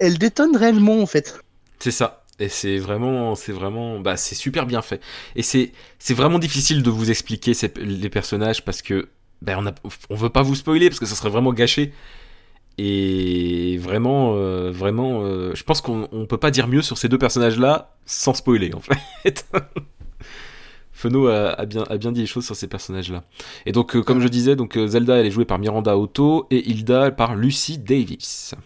[0.00, 1.38] Elle, détonne réellement en fait.
[1.78, 2.24] C'est ça.
[2.38, 5.00] Et c'est vraiment, c'est vraiment, bah, c'est super bien fait.
[5.34, 9.08] Et c'est, c'est vraiment difficile de vous expliquer les personnages parce que,
[9.42, 9.72] ben, on a,
[10.10, 11.92] on veut pas vous spoiler parce que ça serait vraiment gâché.
[12.78, 17.08] Et vraiment, euh, vraiment, euh, je pense qu'on on peut pas dire mieux sur ces
[17.08, 19.44] deux personnages-là sans spoiler, en fait.
[20.98, 23.22] Feno a, a bien, a bien dit les choses sur ces personnages-là.
[23.66, 26.48] Et donc, euh, comme je disais, donc euh, Zelda, elle est jouée par Miranda Otto
[26.50, 28.56] et Hilda par Lucy Davis.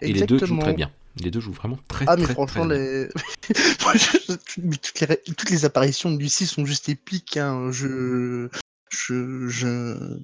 [0.00, 0.92] Et les deux jouent très bien.
[1.20, 3.08] Les deux jouent vraiment très, Ah mais très, franchement très les...
[4.62, 5.16] Mais toutes, les...
[5.34, 7.36] toutes les apparitions de Lucie sont juste épiques.
[7.36, 7.72] Hein.
[7.72, 8.48] Je...
[8.90, 9.48] Je...
[9.48, 10.20] je...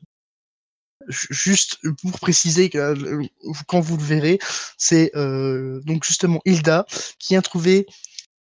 [1.09, 3.23] Juste pour préciser que euh,
[3.67, 4.39] quand vous le verrez,
[4.79, 6.87] c'est euh, donc justement Hilda
[7.19, 7.87] qui a trouvé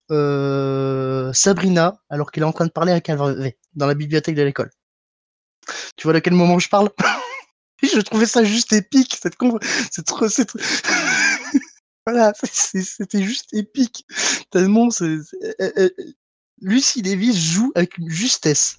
[0.08, 4.70] Sabrina alors qu'elle est en train de parler à Calvé dans la bibliothèque de l'école.
[5.96, 6.90] Tu vois de quel moment je parle?
[7.82, 9.58] Je trouvais ça juste épique cette con...
[9.92, 10.58] c'est trop c'est trop-
[12.06, 14.06] voilà, c'était juste épique.
[14.50, 15.22] Tellement euh,
[15.60, 15.90] euh,
[16.60, 18.78] Lucy Davis joue avec une justesse.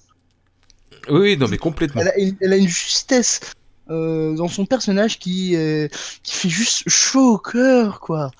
[1.10, 2.00] Oui, oui, non, mais complètement.
[2.00, 3.40] Elle a une, elle a une justesse
[3.90, 5.88] euh, dans son personnage qui, euh,
[6.22, 8.30] qui fait juste chaud au cœur, quoi.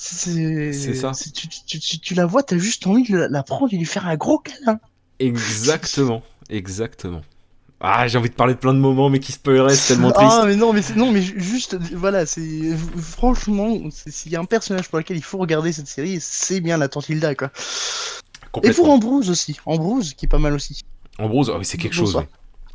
[0.00, 1.10] C'est ça.
[1.34, 3.84] Tu, tu, tu, tu la vois, t'as juste envie de la, la prendre et lui
[3.84, 4.78] faire un gros câlin.
[5.18, 7.22] Exactement, exactement.
[7.80, 10.32] Ah, j'ai envie de parler de plein de moments, mais qui spoileraient, c'est tellement triste.
[10.40, 14.44] Ah, mais non, mais non, mais ju- juste, voilà, c'est franchement, s'il y a un
[14.44, 17.50] personnage pour lequel il faut regarder cette série, c'est bien la tante Hilda, quoi.
[18.64, 18.90] Et pour.
[18.90, 20.82] Ambrose aussi, Ambrose qui est pas mal aussi.
[21.18, 22.16] Ambrose, ah oui, c'est quelque chose.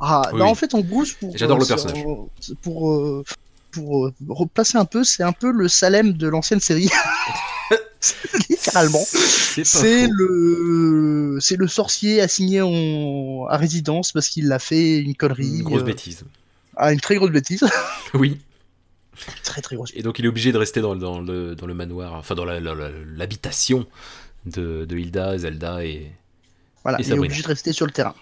[0.00, 0.50] Ah, Oui, bah oui.
[0.50, 2.04] en fait, Ambrose, pour, J'adore le sur- personnage.
[2.62, 3.24] Pour, euh,
[3.74, 6.88] pour euh, replacer un peu, c'est un peu le Salem de l'ancienne série.
[8.50, 9.04] littéralement.
[9.08, 13.46] C'est le, c'est le sorcier assigné en...
[13.48, 15.58] à résidence parce qu'il a fait une connerie.
[15.58, 16.24] Une grosse euh, bêtise.
[16.76, 17.64] Ah, une très grosse bêtise.
[18.14, 18.40] Oui.
[19.42, 19.90] très très grosse.
[19.94, 22.44] Et donc il est obligé de rester dans, dans le, dans le manoir, enfin dans
[22.44, 23.86] la- la- la- l'habitation
[24.46, 26.12] de, de Hilda, Zelda et
[26.82, 28.14] Voilà, Et il est obligé de rester sur le terrain.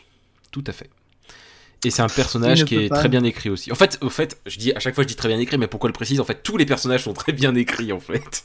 [0.50, 0.88] tout à fait.
[1.84, 2.98] Et c'est un personnage qui est pas.
[2.98, 3.72] très bien écrit aussi.
[3.72, 5.66] En fait, au fait, je dis à chaque fois je dis très bien écrit, mais
[5.66, 6.20] pourquoi le précise?
[6.20, 8.44] En fait, tous les personnages sont très bien écrits en fait.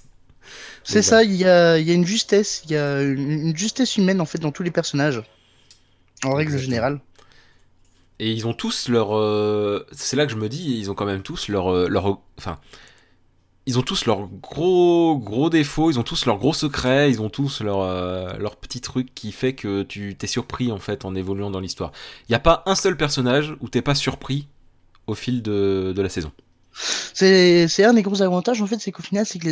[0.83, 4.21] C'est ça, il y a, y a une justesse, il y a une, justesse humaine
[4.21, 5.21] en fait dans tous les personnages.
[6.23, 6.63] En règle Exactement.
[6.63, 6.99] générale.
[8.19, 9.15] Et ils ont tous leur.
[9.15, 11.71] euh, C'est là que je me dis, ils ont quand même tous leur.
[11.71, 12.19] euh, leur...
[12.37, 12.59] Enfin.
[13.67, 17.29] Ils ont tous leurs gros gros défauts, ils ont tous leurs gros secrets, ils ont
[17.29, 21.13] tous leurs euh, leurs petits trucs qui fait que tu t'es surpris en fait en
[21.15, 21.91] évoluant dans l'histoire.
[22.29, 24.47] Il y a pas un seul personnage où t'es pas surpris
[25.05, 26.31] au fil de, de la saison.
[27.13, 29.47] C'est un des gros avantages en fait, c'est qu'au final, c'est que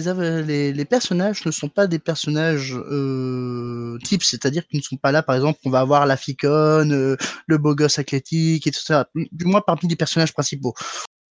[0.45, 5.11] les, les, personnages ne sont pas des personnages euh, types, c'est-à-dire qu'ils ne sont pas
[5.11, 8.79] là, par exemple, on va avoir la ficonne, euh, le beau gosse athlétique et tout
[8.79, 9.09] ça.
[9.31, 10.75] Du moins parmi les personnages principaux.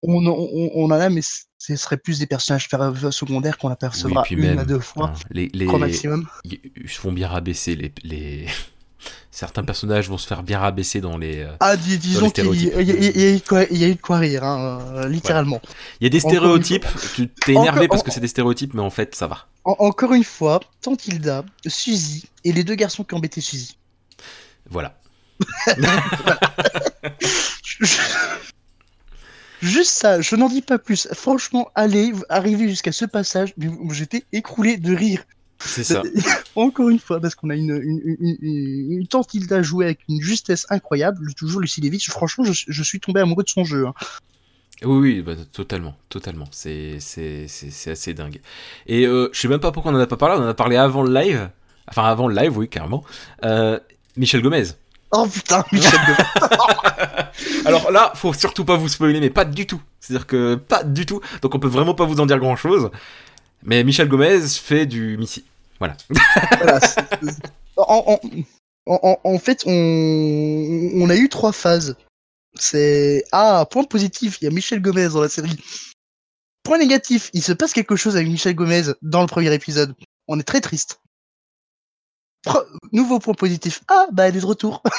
[0.07, 2.69] On, on, on en a, mais ce serait plus des personnages
[3.11, 6.27] secondaires qu'on apercevra puis une même, à deux fois, Hein, les les au maximum.
[6.45, 8.47] ils se font bien rabaisser les les
[9.31, 12.65] certains personnages vont se faire bien rabaisser dans les euh, Ah, dis- disons qu'il y,
[12.67, 15.09] y a- y eu de quoi- il y a eu de quoi rire, hein, euh,
[15.09, 15.61] littéralement.
[16.01, 18.75] Il y a des Encore stéréotypes, tu t'es énervé Encore- parce que c'est des stéréotypes
[18.75, 19.47] mais en fait ça va.
[19.65, 23.79] En- encore une fois, Tantilda, Suzy et les deux garçons qui embêtaient Suzy.
[24.69, 24.99] Voilà.
[29.65, 31.09] Juste ça, je n'en dis pas plus.
[31.15, 33.55] Franchement, allez, arriver jusqu'à ce passage,
[33.91, 35.25] j'étais écroulé de rire.
[35.59, 36.03] C'est ça.
[36.55, 40.67] Encore une fois, parce qu'on a une, une, une, une, Tantilda jouée avec une justesse
[40.69, 42.11] incroyable, toujours Lucie Levitch.
[42.11, 43.87] Franchement, je, je suis tombé amoureux de son jeu.
[43.87, 43.95] hein.
[44.83, 46.47] Oui, oui, bah, totalement, totalement.
[46.51, 48.41] C'est assez dingue.
[48.87, 50.37] Et euh, je sais même pas pourquoi on en a pas parlé.
[50.39, 51.49] On en a parlé avant le live.
[51.89, 53.03] Enfin, avant le live, oui, carrément.
[53.45, 53.79] Euh,
[54.17, 54.65] Michel Gomez.
[55.17, 57.67] Oh putain, Michel de...
[57.69, 59.81] Alors là, faut surtout pas vous spoiler, mais pas du tout.
[60.01, 61.21] C'est-à-dire que pas du tout.
[61.41, 62.91] Donc on peut vraiment pas vous en dire grand-chose.
[63.63, 65.45] Mais Michel Gomez fait du Missy.
[65.79, 65.97] Voilà.
[67.77, 68.21] En,
[68.87, 71.97] en, en, en fait, on, on a eu trois phases.
[72.55, 75.59] C'est ah point positif, il y a Michel Gomez dans la série.
[76.63, 79.97] Point négatif, il se passe quelque chose avec Michel Gomez dans le premier épisode.
[80.29, 81.01] On est très triste.
[82.93, 83.81] Nouveau point positif.
[83.89, 84.83] Ah bah elle est de retour.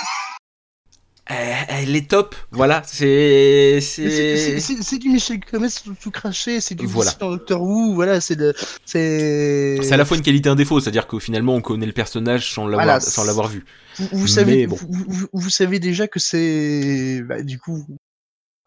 [1.27, 2.35] Elle, est top.
[2.51, 2.83] Voilà.
[2.85, 7.11] C'est, C'est- du Michel Gomez tout, craché, c'est du Voilà.
[7.19, 8.53] Dans Doctor Who, voilà, c'est de
[8.85, 11.93] c'est à la fois une qualité et un défaut, c'est-à-dire qu'au finalement on connaît le
[11.93, 13.65] personnage sans l'avoir, Voilà, sans l'avoir vu.
[14.11, 14.75] vous, savez bon.
[14.87, 17.83] vous, vous- vous savez déjà que c'est bah, du coup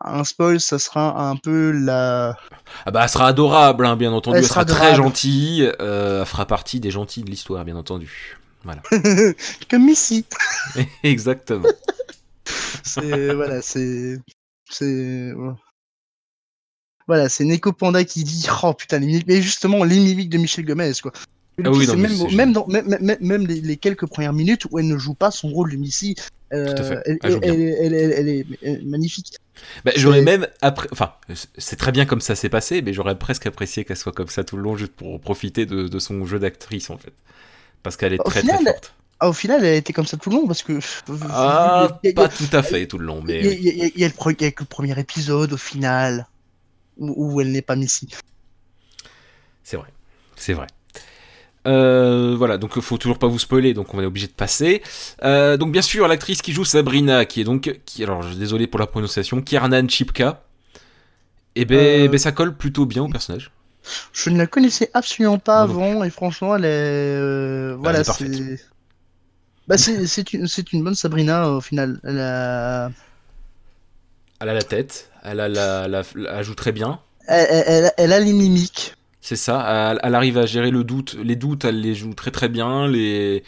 [0.05, 2.37] un spoil, ça sera un peu la
[2.87, 4.37] Ah bah elle sera adorable, hein, bien entendu.
[4.39, 5.71] Elle Elle, sera sera, très gentille.
[5.81, 8.38] euh, elle fera partie des gentils de l'histoire, bien entendu.
[8.65, 8.83] Voilà.
[9.71, 10.25] comme Missy.
[11.03, 11.69] Exactement.
[12.83, 14.19] C'est voilà, c'est
[14.71, 15.33] c'est
[17.07, 20.39] voilà, c'est Neko Panda qui dit oh putain les mimiques, mais justement les mimiques de
[20.39, 21.13] Michel Gomez quoi.
[21.65, 21.97] Ah oui, non,
[22.31, 25.73] même, dans, même, les, les quelques premières minutes où elle ne joue pas son rôle
[25.73, 26.15] de Missy,
[26.53, 27.19] euh, fait.
[27.43, 29.35] elle, est magnifique.
[29.85, 31.15] Bah, j'aurais même après, enfin,
[31.57, 34.45] c'est très bien comme ça s'est passé, mais j'aurais presque apprécié qu'elle soit comme ça
[34.45, 37.13] tout le long, juste pour profiter de, de son jeu d'actrice en fait,
[37.83, 38.95] parce qu'elle est Au très final, très forte.
[39.21, 40.79] Ah, au final, elle a été comme ça tout le long parce que.
[41.31, 44.05] Ah, a- pas tout à fait tout le long, mais il y a- il y
[44.05, 46.27] le que le premier épisode au final
[46.99, 48.09] où, où elle n'est pas Missy.
[49.65, 49.89] c'est vrai,
[50.37, 50.67] c'est vrai.
[51.67, 54.83] Euh, voilà, donc faut toujours pas vous spoiler, donc on est obligé de passer.
[55.25, 58.67] Euh, donc bien sûr, l'actrice qui joue Sabrina, qui est donc, qui, alors je- désolé
[58.69, 60.45] pour la prononciation, Kiernan Chipka,
[61.57, 62.09] et ben, Euh.
[62.09, 63.51] ben, ça colle plutôt bien au personnage.
[64.13, 66.69] Je ne la connaissais absolument pas non avant et franchement, elle est.
[66.69, 68.61] euh, voilà, c'est.
[69.67, 72.01] Bah, c'est c'est une, une bonne Sabrina au final.
[72.05, 72.91] Elle a-
[74.41, 77.01] Elle a la tête, elle a la, la- elle joue très bien.
[77.27, 78.95] elle, elle- elle- elle a les mimiques.
[79.21, 82.31] C'est ça, elle, elle arrive à gérer le doute, les doutes, elle les joue très
[82.31, 83.43] très bien, les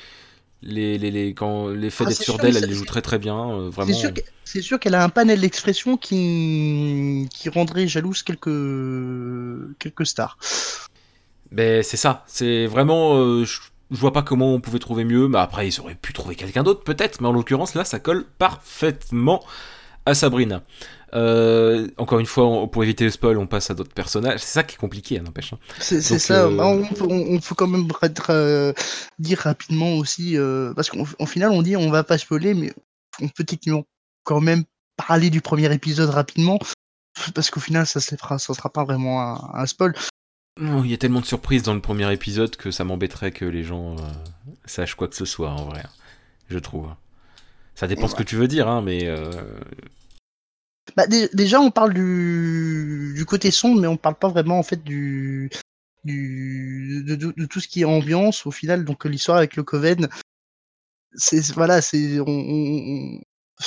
[0.63, 3.19] les les, les quand les faits Ah, d'être sûr d'elle, elle les joue très très
[3.19, 3.93] bien, euh, vraiment.
[3.93, 8.49] C'est sûr que- c'est sûr qu'elle a un panel d'expression qui, qui rendrait jalouse quelques,
[9.79, 10.39] quelques stars.
[11.53, 15.27] Ben c'est ça, c'est vraiment, euh, je, je vois pas comment on pouvait trouver mieux,
[15.29, 18.25] mais après ils auraient pu trouver quelqu'un d'autre peut-être, mais en l'occurrence là ça colle
[18.39, 19.43] parfaitement
[20.07, 20.63] à Sabrina.
[21.15, 24.41] Euh, encore une fois, on- pour éviter le spoil, on passe à d'autres personnages.
[24.41, 25.53] C'est ça qui est compliqué, hein, n'empêche.
[25.53, 25.59] hein.
[25.81, 26.45] C'est ça.
[26.47, 28.75] euh, bah, On, peut, on, on peut quand même être,
[29.19, 32.73] dire rapidement aussi, euh, parce qu'en en final, on dit on va pas spoiler, mais
[33.21, 33.85] on peut techniquement
[34.25, 34.65] quand même
[34.97, 36.59] parler du premier épisode rapidement,
[37.35, 39.95] parce qu'au final, ça se fera, ça sera pas vraiment un, un spoil.
[40.61, 43.45] Oh, il y a tellement de surprises dans le premier épisode que ça m'embêterait que
[43.47, 44.03] les gens euh,
[44.67, 45.83] sachent quoi que ce soit en vrai.
[46.49, 46.89] Je trouve.
[47.75, 49.07] Ça dépend ce que tu veux dire, hein, mais.
[49.07, 49.31] Euh,
[50.97, 53.13] bah, déjà, on parle du...
[53.17, 55.51] du côté sombre, mais on parle pas vraiment en fait du,
[56.05, 57.05] du...
[57.07, 58.85] De, de, tout ce qui est ambiance au final.
[58.85, 60.09] Donc l'histoire avec le Coven,
[61.15, 63.21] c'est voilà, c'est on,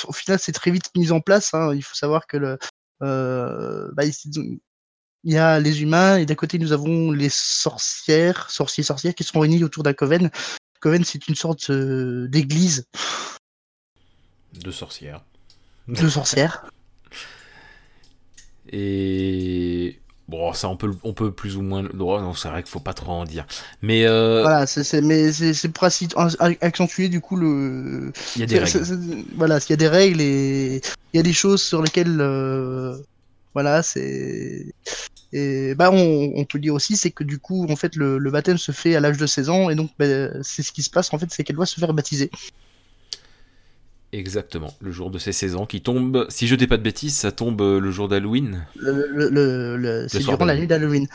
[0.08, 1.54] au final c'est très vite mis en place.
[1.54, 1.74] Hein.
[1.74, 2.58] Il faut savoir que le
[3.02, 8.84] euh, bah, il y a les humains et d'un côté nous avons les sorcières, sorciers
[8.84, 10.30] sorcières qui sont réunis autour d'un coven.
[10.80, 12.86] Coven c'est une sorte euh, d'église
[14.52, 15.24] de sorcières.
[15.88, 16.64] De sorcières.
[18.70, 22.20] Et bon, ça on peut, on peut plus ou moins le droit.
[22.20, 23.46] Non, c'est vrai qu'il faut pas trop en dire.
[23.82, 28.12] Mais euh, voilà, c'est mais c'est pour accentuer du coup le.
[28.36, 29.24] Il y a des règles.
[29.36, 30.80] voilà, il y a des règles et
[31.12, 32.96] il y a des choses sur lesquelles euh,
[33.54, 34.66] voilà, c'est
[35.32, 38.30] et bah on, on, peut dire aussi c'est que du coup en fait le, le
[38.30, 40.06] baptême se fait à l'âge de 16 ans et donc bah,
[40.44, 42.30] c'est ce qui se passe en fait c'est qu'elle doit se faire baptiser.
[44.14, 47.16] Exactement, le jour de ses 16 ans qui tombe, si je dis pas de bêtises,
[47.16, 48.64] ça tombe euh, le jour d'Halloween.
[48.76, 51.08] Le, le, c'est durant la nuit d'Halloween.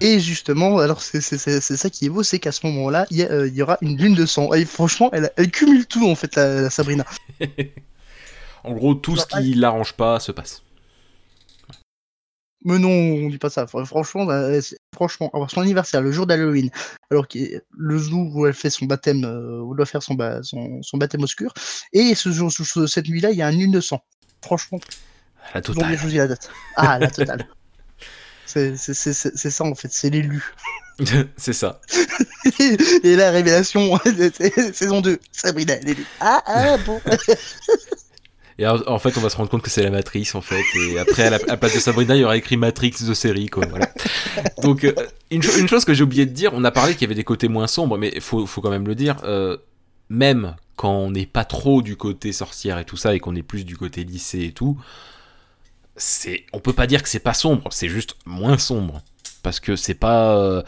[0.00, 3.48] Et justement, alors c'est ça qui est beau, c'est qu'à ce moment-là, il y, euh,
[3.48, 4.52] y, aura une lune de sang.
[4.54, 7.04] Et franchement, elle, elle cumule tout en fait, la, Sabrina.
[8.64, 10.62] en gros, tout ce qui l'arrange pas se passe.
[12.64, 13.66] Mais non, on dit pas ça.
[13.66, 14.48] Franchement, bah,
[14.94, 16.70] franchement, alors son anniversaire, le jour d'Halloween,
[17.10, 17.38] alors que
[17.70, 21.22] le jour où elle fait son baptême, euh, où elle doit faire son, son, baptême
[21.22, 21.52] obscur,
[21.92, 24.02] et ce jour, cette nuit-là, il y a un lune de sang.
[24.42, 24.80] Franchement.
[25.54, 25.98] La totale.
[25.98, 26.50] Choisi la date.
[26.76, 27.46] Ah, la totale.
[28.46, 30.42] c'est ça en fait, c'est l'élu.
[31.36, 31.80] c'est ça.
[33.02, 33.98] et la révélation,
[34.72, 36.06] saison 2, Sabrina, l'élu.
[36.20, 37.00] Ah, ah, bon.
[38.58, 40.62] Et en fait, on va se rendre compte que c'est la Matrice, en fait.
[40.76, 43.64] Et après, à la, place de Sabrina, il y aura écrit Matrix de série, quoi.
[44.62, 44.94] Donc, euh,
[45.30, 47.48] une, chose que j'ai oublié de dire, on a parlé qu'il y avait des côtés
[47.48, 49.16] moins sombres, mais il faut, faut, quand même le dire.
[49.24, 49.56] Euh,
[50.08, 53.42] même quand on n'est pas trop du côté sorcière et tout ça, et qu'on est
[53.42, 54.78] plus du côté lycée et tout,
[55.96, 59.02] c'est, on peut pas dire que c'est pas sombre, c'est juste moins sombre.
[59.42, 60.36] Parce que c'est pas.
[60.36, 60.62] Euh,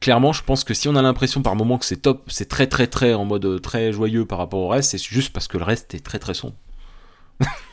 [0.00, 2.68] clairement, je pense que si on a l'impression par moment que c'est top, c'est très
[2.68, 5.64] très très en mode très joyeux par rapport au reste, c'est juste parce que le
[5.64, 6.54] reste est très très sombre.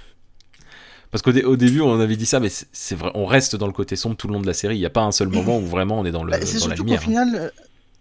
[1.12, 3.95] Parce qu'au début, on avait dit ça, mais c'est vrai, on reste dans le côté
[3.95, 4.75] sombre tout le long de la série.
[4.75, 6.67] Il n'y a pas un seul moment où vraiment on est dans, le, bah, dans
[6.67, 6.99] la lumière.
[6.99, 7.49] Au final, euh,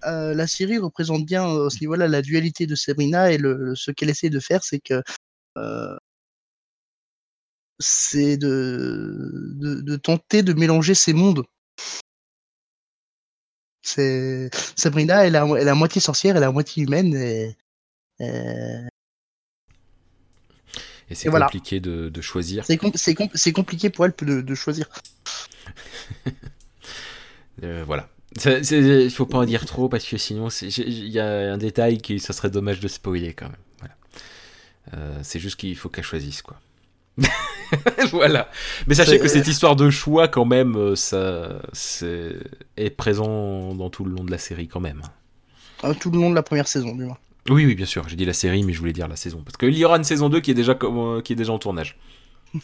[0.07, 3.75] euh, la série représente bien euh, à ce niveau-là la dualité de Sabrina et le,
[3.77, 5.01] ce qu'elle essaie de faire, c'est que
[7.79, 11.45] c'est de, de, tenter de mélanger ces mondes.
[13.85, 17.57] Sabrina, elle, elle est à moitié sorcière, elle est à moitié humaine et,
[18.19, 18.89] et
[21.11, 22.65] c'est compliqué de, choisir.
[22.95, 24.89] C'est compliqué pour elle de, choisir.
[27.63, 28.09] Euh, voilà.
[28.45, 32.19] Il faut pas en dire trop parce que sinon il y a un détail qui
[32.19, 33.55] ça serait dommage de spoiler quand même.
[33.79, 33.95] Voilà.
[34.95, 36.59] Euh, c'est juste qu'il faut qu'elle choisisse quoi.
[38.11, 38.51] voilà.
[38.89, 41.61] Mais sachez que cette histoire de choix quand même euh, ça
[42.03, 42.35] est,
[42.77, 45.03] est présent dans tout le long de la série quand même.
[45.85, 47.19] Ah, tout le long de la première saison du moins.
[47.51, 48.09] Oui, oui, bien sûr.
[48.09, 49.43] J'ai dit la série, mais je voulais dire la saison.
[49.45, 51.59] Parce qu'il y aura une saison 2 qui est déjà, euh, qui est déjà en
[51.59, 51.99] tournage.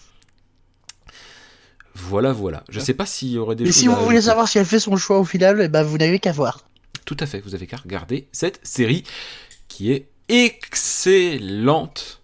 [1.95, 2.65] voilà, voilà.
[2.71, 3.65] Je sais pas s'il y aurait des.
[3.65, 5.99] Mais si vous voulez savoir si elle fait son choix au final, eh ben, vous
[5.99, 6.65] n'avez qu'à voir.
[7.05, 7.41] Tout à fait.
[7.41, 9.05] Vous avez qu'à regarder cette série
[9.69, 12.23] qui est excellente.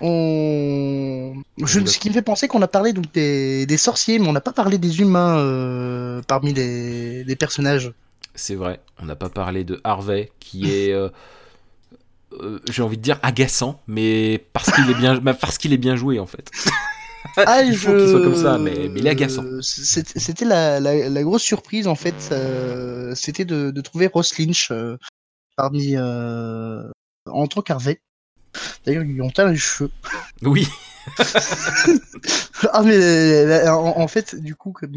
[0.00, 1.34] On...
[1.58, 4.40] Je, ce qui me fait penser qu'on a parlé donc des, sorciers, mais on n'a
[4.40, 7.92] pas parlé des humains euh, parmi les personnages
[8.34, 8.80] c'est vrai.
[8.98, 11.08] On n'a pas parlé de Harvey, qui est, euh,
[12.32, 15.96] euh, j'ai envie de dire, agaçant, mais parce qu'il est bien, parce qu'il est bien
[15.96, 16.50] joué en fait.
[17.36, 19.44] Ah, il faut qu'il soit comme ça, mais, il est agaçant.
[19.60, 24.72] C'était la, grosse surprise en fait, euh, c'était de, trouver Ross Lynch
[25.56, 28.00] parmi en tant qu'Harvey.
[28.84, 29.90] D'ailleurs, ils ont teint les cheveux.
[30.42, 30.68] Oui.
[32.72, 34.94] ah mais en, fait, du coup, comme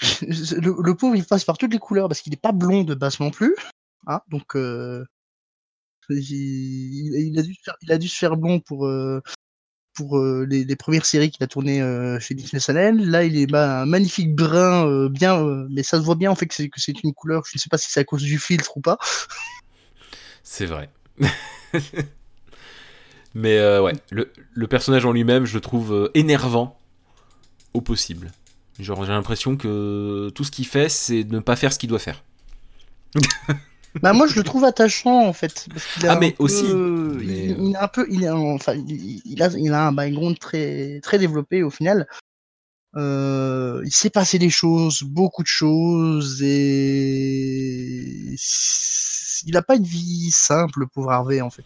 [0.22, 3.18] le, pauvre, il passe par toutes les couleurs parce qu'il n'est pas blond de base
[3.20, 3.56] non plus.
[4.06, 5.04] Hein, donc, euh,
[6.08, 9.20] il, a dû faire, se faire blond pour, euh,
[9.94, 11.80] pour euh, les, premières séries qu'il a tournées
[12.20, 13.10] chez Disney Channel.
[13.10, 16.46] Là, il est bah, un magnifique brun, bien, mais ça se voit bien en fait
[16.46, 17.44] que c'est une couleur.
[17.46, 18.98] Je ne sais pas si c'est à cause du filtre ou pas.
[20.44, 20.90] C'est vrai.
[23.34, 26.78] mais ouais, le, le, personnage en lui-même, je le trouve énervant
[27.74, 28.30] au possible.
[28.78, 31.98] Genre, j'ai l'impression que tout ce qu'il fait, c'est ne pas faire ce qu'il doit
[31.98, 32.22] faire.
[34.02, 35.66] bah moi je le trouve attachant en fait.
[36.06, 36.66] ah mais aussi.
[36.66, 41.18] Il, a un peu, il a, enfin, il, a, il a un background très très
[41.18, 42.06] développé au final.
[42.96, 48.34] Euh, il s'est passé des choses, beaucoup de choses, et
[49.44, 51.64] il n'a pas une vie simple, pour Harvey, en fait.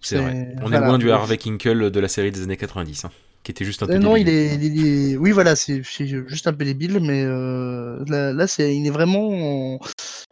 [0.00, 0.54] C'est vrai.
[0.62, 3.10] On est loin du Harvey Kinkle de la série des années 90, hein,
[3.42, 3.98] qui était juste un peu.
[3.98, 8.86] non, il est, Oui, voilà, c'est juste un peu débile, mais euh, là, c'est, il
[8.86, 9.80] est vraiment.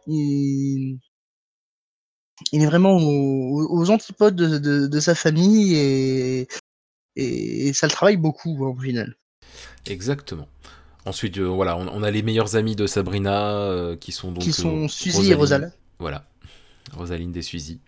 [0.07, 0.99] Il...
[2.53, 6.47] est vraiment aux, antipodes de, sa famille et...
[7.15, 9.15] et, ça le travaille beaucoup hein, au final.
[9.85, 10.47] Exactement.
[11.05, 14.43] Ensuite, euh, voilà, on, a les meilleurs amis de Sabrina euh, qui sont donc.
[14.43, 15.71] Qui sont Suzy et Rosaline.
[15.97, 16.25] Voilà.
[16.93, 17.79] Rosaline des Suzy.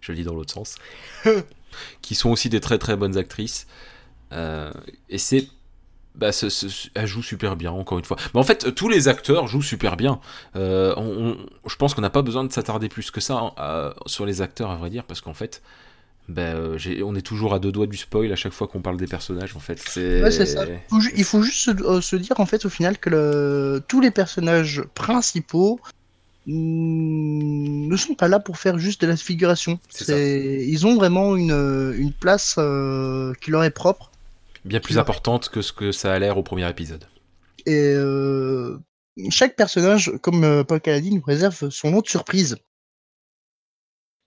[0.00, 0.76] Je le dis dans l'autre sens.
[2.02, 3.66] qui sont aussi des très très bonnes actrices.
[4.32, 4.72] Euh,
[5.08, 5.48] et c'est.
[6.14, 6.30] Bah,
[6.94, 8.16] elle joue super bien, encore une fois.
[8.34, 10.20] Mais en fait, tous les acteurs jouent super bien.
[10.54, 14.70] je pense qu'on n'a pas besoin de s'attarder plus que ça hein, sur les acteurs,
[14.70, 15.60] à vrai dire, parce qu'en fait,
[16.28, 18.96] ben, euh, on est toujours à deux doigts du spoil à chaque fois qu'on parle
[18.96, 19.78] des personnages en fait.
[19.86, 20.64] C'est ça.
[21.16, 25.80] Il faut, juste euh, se, dire en fait au final que tous les personnages principaux
[26.46, 29.78] ne sont pas là pour faire juste de la figuration.
[30.08, 34.10] Ils ont vraiment une, place euh, qui leur est propre.
[34.64, 37.06] Bien plus importante que ce que ça a l'air au premier épisode.
[37.66, 37.94] Et
[39.30, 42.56] chaque personnage, comme Paul Caladine, nous réserve son lot de surprise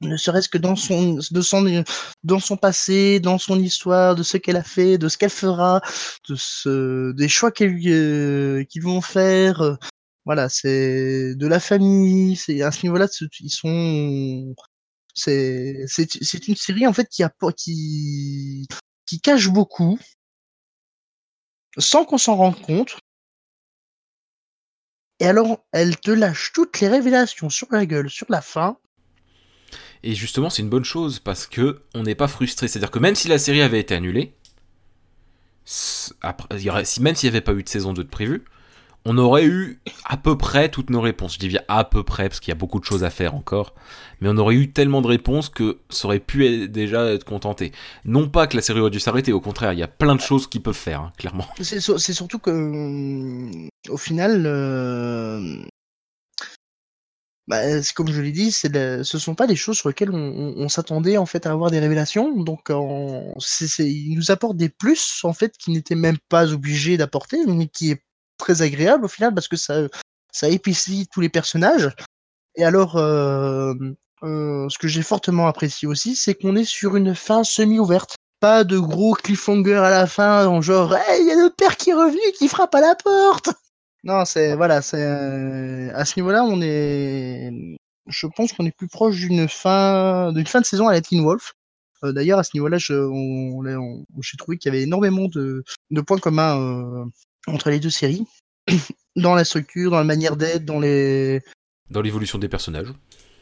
[0.02, 1.84] ne serait-ce que dans son, de son,
[2.24, 5.82] dans son passé, dans son histoire, de ce qu'elle a fait, de ce qu'elle fera,
[6.30, 9.78] de ce, des choix euh, qu'ils vont faire.
[10.26, 12.36] Voilà, c'est de la famille.
[12.36, 13.08] C'est à ce niveau-là,
[13.40, 14.56] ils sont.
[15.14, 18.68] C'est, c'est, une série en fait qui a qui
[19.08, 19.98] qui cache beaucoup,
[21.78, 22.98] sans qu'on s'en rende compte.
[25.20, 28.78] Et alors, elle te lâche toutes les révélations sur la gueule, sur la fin
[30.04, 32.68] et justement, c'est une bonne chose parce que on n'est pas frustré.
[32.68, 34.34] C'est-à-dire que même si la série avait été annulée,
[35.66, 38.46] même s'il n'y avait pas eu de saison 2 de prévu,
[39.10, 41.36] on aurait eu à peu près toutes nos réponses.
[41.36, 43.36] Je dis bien à peu près parce qu'il y a beaucoup de choses à faire
[43.36, 43.74] encore,
[44.20, 47.72] mais on aurait eu tellement de réponses que ça aurait pu déjà être contenté.
[48.04, 50.20] Non pas que la série aurait dû s'arrêter, au contraire, il y a plein de
[50.20, 51.46] choses qui peuvent faire, hein, clairement.
[51.62, 55.40] C'est surtout que, hum, au final, euh,
[57.48, 57.62] bah,
[57.96, 61.16] comme je l'ai dit, c'est ne ce sont pas des choses sur lesquelles on, s'attendait
[61.16, 62.44] en fait à avoir des révélations.
[62.44, 63.34] Donc, en,
[63.80, 67.92] il nous apporte des plus en fait qui n'étaient même pas obligés d'apporter, mais qui
[67.92, 68.02] est
[68.38, 69.88] très agréable au final parce que ça,
[70.32, 70.48] ça
[71.12, 71.90] tous les personnages.
[72.56, 73.74] Et alors, euh,
[74.24, 78.16] euh, ce que j'ai fortement apprécié aussi, c'est qu'on est sur une fin semi-ouverte.
[78.40, 81.90] Pas de gros cliffhanger à la fin, en genre, il y a le père qui
[81.90, 83.50] est revenu, qui frappe à la porte.
[84.04, 85.02] Non, c'est voilà, c'est
[85.94, 87.52] à ce niveau-là, on est,
[88.08, 91.24] je pense qu'on est plus proche d'une fin, d'une fin de saison à la Teen
[91.24, 91.54] Wolf.
[92.04, 96.60] Euh, d'ailleurs, à ce niveau-là, j'ai trouvé qu'il y avait énormément de, de points communs
[96.60, 97.06] euh,
[97.48, 98.26] entre les deux séries,
[99.16, 101.42] dans la structure, dans la manière d'être, dans les,
[101.90, 102.94] dans l'évolution des personnages,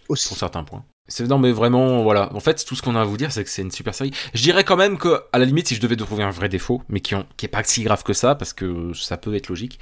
[0.09, 0.27] aussi.
[0.27, 0.85] pour certains points.
[1.07, 2.33] C'est non mais vraiment voilà.
[2.33, 4.11] En fait, tout ce qu'on a à vous dire, c'est que c'est une super série.
[4.33, 6.81] Je dirais quand même que à la limite, si je devais trouver un vrai défaut,
[6.89, 9.49] mais qui, ont, qui est pas si grave que ça, parce que ça peut être
[9.49, 9.79] logique,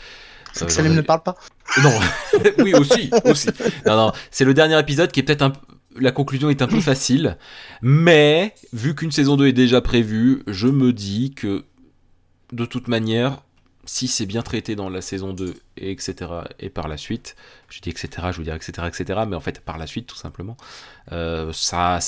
[0.52, 1.36] c'est que Salim ne parle pas.
[1.82, 1.98] Non,
[2.60, 3.48] oui aussi, aussi.
[3.86, 5.54] Non, non, c'est le dernier épisode qui est peut-être un
[6.00, 7.38] la conclusion est un peu facile,
[7.82, 11.66] mais vu qu'une saison 2 est déjà prévue, je me dis que
[12.52, 13.44] de toute manière,
[13.86, 17.36] si c'est bien traité dans la saison 2 et etc et par la suite,
[17.70, 20.16] je dis etc, je veux dire etc etc, mais en fait par la suite tout
[20.16, 20.58] simplement,
[21.12, 22.00] euh, ça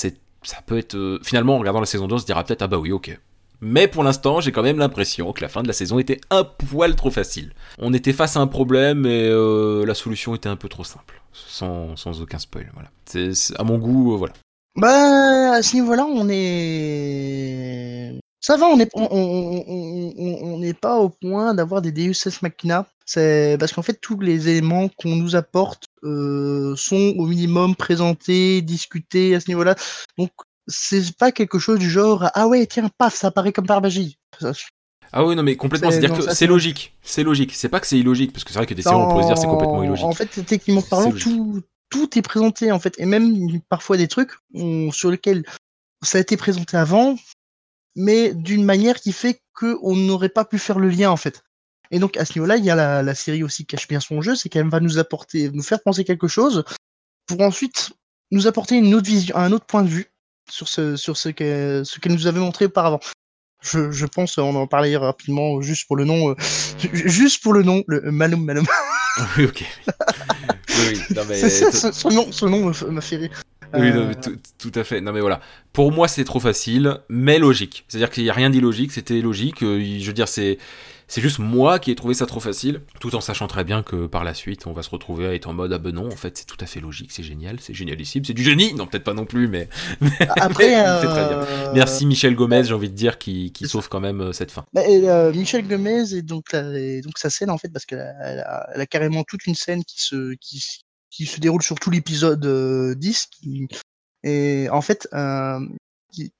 [0.66, 2.78] peut être euh, finalement en regardant la saison 2 on se dira peut-être ah bah
[2.78, 3.18] oui ok
[3.60, 6.44] mais pour l'instant, j'ai quand même l'impression que la fin de la saison était un
[6.44, 7.52] poil trop facile.
[7.78, 11.22] On était face à un problème et euh, la solution était un peu trop simple,
[11.32, 12.70] sans, aucun spoil.
[12.74, 12.90] Voilà.
[13.58, 14.34] À mon goût, voilà.
[14.76, 18.20] Bah, à ce niveau-là, on est.
[18.40, 22.86] Ça va, on n'est on, on, on, pas au point d'avoir des Deus Ex Machina.
[23.04, 28.62] C'est parce qu'en fait, tous les éléments qu'on nous apporte euh, sont au minimum présentés,
[28.62, 29.74] discutés à ce niveau-là.
[30.18, 30.30] Donc,
[30.68, 34.18] c'est pas quelque chose du genre ah ouais tiens paf ça apparaît comme par magie.
[35.12, 37.78] Ah oui non mais complètement c'est à dire que c'est logique c'est logique c'est pas
[37.78, 39.46] que c'est illogique parce que c'est vrai que des séries on pourrait se dire c'est
[39.46, 40.04] complètement illogique.
[40.04, 44.32] En fait techniquement parlant tout tout est présenté en fait et même parfois des trucs
[44.90, 45.44] sur lesquels
[46.02, 47.16] ça a été présenté avant
[47.96, 51.42] mais d'une manière qui fait que on n'aurait pas pu faire le lien en fait.
[51.90, 54.00] Et donc à ce niveau-là, il y a la, la série aussi qui cache bien
[54.00, 56.64] son jeu, c'est qu'elle va nous apporter, nous faire penser quelque chose,
[57.26, 57.92] pour ensuite
[58.30, 60.10] nous apporter une autre vision, un autre point de vue,
[60.50, 63.00] sur ce, sur ce qu'elle nous avait montré auparavant.
[63.62, 66.34] Je, je, pense, on en parlait rapidement, juste pour le nom, euh,
[66.92, 68.66] juste pour le nom, le euh, Malum Malum.
[69.38, 69.64] oui, ok.
[70.68, 71.48] oui, non, mais...
[71.48, 73.42] son nom, son nom m'a fait rire.
[73.74, 74.36] Oui, non, euh, tout,
[74.70, 75.00] tout, à fait.
[75.00, 75.40] Non, mais voilà.
[75.72, 77.84] Pour moi, c'est trop facile, mais logique.
[77.88, 79.60] C'est-à-dire qu'il n'y a rien d'illogique, c'était logique.
[79.60, 80.58] Je veux dire, c'est
[81.08, 84.06] C'est juste moi qui ai trouvé ça trop facile, tout en sachant très bien que
[84.06, 86.16] par la suite, on va se retrouver à être en mode ah ben non, en
[86.16, 88.74] fait, c'est tout à fait logique, c'est génial, c'est génialissime, c'est du génie.
[88.74, 89.68] Non, peut-être pas non plus, mais.
[90.40, 91.38] Après, c'est très bien.
[91.38, 94.50] euh, Merci Michel Gomez, j'ai envie de dire, qui, qui sauve quand même euh, cette
[94.50, 94.64] fin.
[94.72, 98.00] Bah, et, euh, Michel Gomez et donc, et donc sa scène en fait parce qu'elle
[98.00, 100.64] a, a, carrément toute une scène qui se qui,
[101.16, 103.68] qui se déroule sur tout l'épisode euh, 10 qui,
[104.22, 105.60] et en fait euh,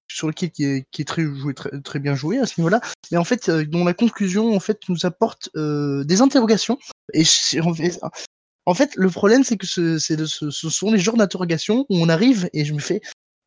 [0.08, 3.24] sur lequel qui est, est très joué très, bien joué à ce niveau-là et en
[3.24, 6.78] fait euh, dont la conclusion en fait nous apporte euh, des interrogations
[7.14, 7.24] et
[8.68, 12.08] en fait, le problème c'est que ce, ce, ce sont les genres d'interrogations où on
[12.08, 13.00] arrive et je me fais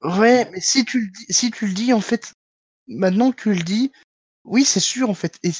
[0.04, 2.34] ouais mais si tu le dis, si tu le dis en fait
[2.88, 3.92] maintenant que tu le dis
[4.50, 5.38] oui, c'est sûr en fait.
[5.44, 5.52] Et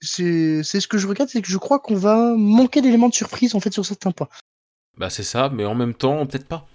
[0.00, 3.54] c'est ce que je regarde, c'est que je crois qu'on va manquer d'éléments de surprise
[3.54, 4.28] en fait sur certains points.
[4.98, 6.66] Bah, c'est ça, mais en même temps, peut-être pas.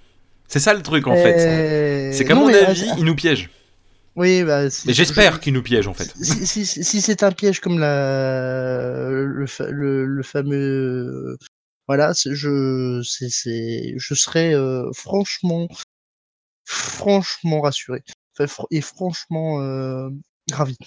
[0.47, 1.35] C'est ça le truc, en fait.
[1.39, 3.49] Euh, C'est qu'à mon mais, avis, euh, il nous piège.
[4.15, 4.69] Oui, bah.
[4.69, 6.13] si- Et j'espère qu'il nous piège, en fait.
[6.21, 11.37] Si, si, si- si c'est un piège comme la le, fa- le, le fameux
[11.87, 15.67] voilà, je c'est je serais euh, franchement
[16.65, 18.01] franchement rassuré
[18.37, 20.09] Enfin, fr- et franchement euh,
[20.53, 20.77] ravi.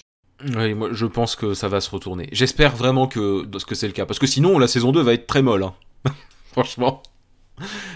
[0.55, 2.27] Oui, moi, je pense que ça va se retourner.
[2.31, 4.05] J'espère vraiment que, que c'est le cas.
[4.05, 5.63] Parce que sinon, la saison 2 va être très molle.
[5.63, 5.73] hein.
[6.51, 7.01] Franchement.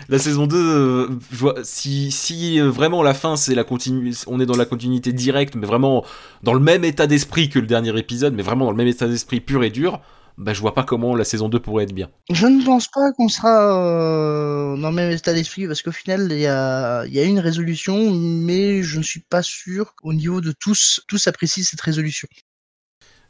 [0.08, 4.14] La saison 2, euh, je vois- si, si euh, vraiment la fin, c'est la continu,
[4.28, 6.06] on est dans la continuité directe, mais vraiment
[6.44, 9.08] dans le même état d'esprit que le dernier épisode, mais vraiment dans le même état
[9.08, 10.00] d'esprit pur et dur,
[10.38, 12.10] bah, je vois pas comment la saison 2 pourrait être bien.
[12.32, 16.30] Je ne pense pas qu'on sera euh, dans le même état d'esprit parce qu'au final,
[16.32, 20.14] il y a, il y a une résolution, mais je ne suis pas sûr qu'au
[20.14, 22.30] niveau de tous, tous apprécient cette résolution.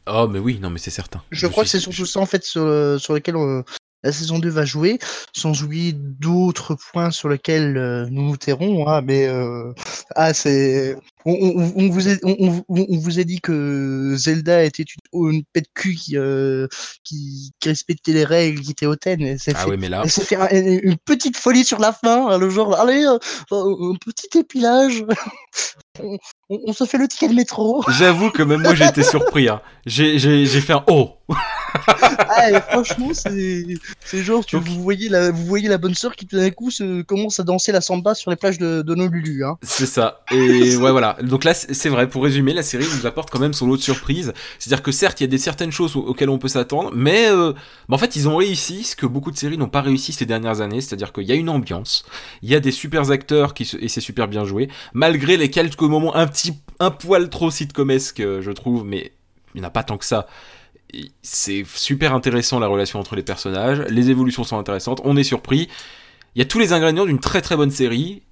[0.06, 1.22] Oh, mais oui, non, mais c'est certain.
[1.32, 2.62] Je, crois suis- que c'est surtout ça en fait sur,
[3.00, 3.62] sur lequel euh,
[4.02, 4.98] la saison 2 va jouer,
[5.36, 8.88] sans oublier d'autres points sur lesquels euh, nous nous tairons.
[8.88, 9.72] hein, mais euh,
[10.16, 10.96] ah, c'est
[11.26, 15.28] on, on- on vous a, on, on- on vous a dit que Zelda était une,
[15.32, 16.66] une pète cul qui, euh,
[17.04, 19.20] qui, qui respectait les règles, qui était hautaine.
[19.20, 21.64] et c'est Ah fait oui, mais là, elle s'est fait un- une une petite folie
[21.64, 23.18] sur la fin, hein, le genre, allez, euh,
[23.52, 25.04] un petit épilage.
[26.48, 27.84] On, se fait le ticket de métro.
[27.88, 29.48] j'avoue que même moi j'ai été surpris.
[29.48, 29.60] Hein.
[29.86, 31.16] J'ai fait un oh
[32.32, 36.36] Ah, franchement, c'est genre, tu, vous, voyez la, vous voyez la bonne sœur qui tout
[36.36, 39.44] d'un coup se, commence à danser la samba sur les plages de, de Honolulu.
[39.44, 39.56] Hein.
[39.62, 40.22] C'est ça.
[40.30, 41.16] Et ouais, voilà.
[41.22, 42.08] Donc là, c'est vrai.
[42.08, 44.32] Pour résumer, la série nous apporte quand même son lot de surprises.
[44.58, 47.28] C'est-à-dire que certes, il y a des certaines choses au- auxquelles on peut s'attendre, mais
[47.30, 47.52] euh,
[47.88, 50.26] bah, en fait, ils ont réussi ce que beaucoup de séries n'ont pas réussi ces
[50.26, 50.80] dernières années.
[50.80, 52.04] C'est-à-dire qu'il y a une ambiance,
[52.42, 55.50] il y a des super acteurs qui se- et c'est super bien joué, malgré les
[55.50, 59.12] quelques moments un petit, un poil trop sitcomesques, euh, je trouve, mais
[59.54, 60.26] il n'y en a pas tant que ça.
[61.22, 65.68] C'est super intéressant la relation entre les personnages, les évolutions sont intéressantes, on est surpris.
[66.34, 68.22] Il y a tous les ingrédients d'une très très bonne série.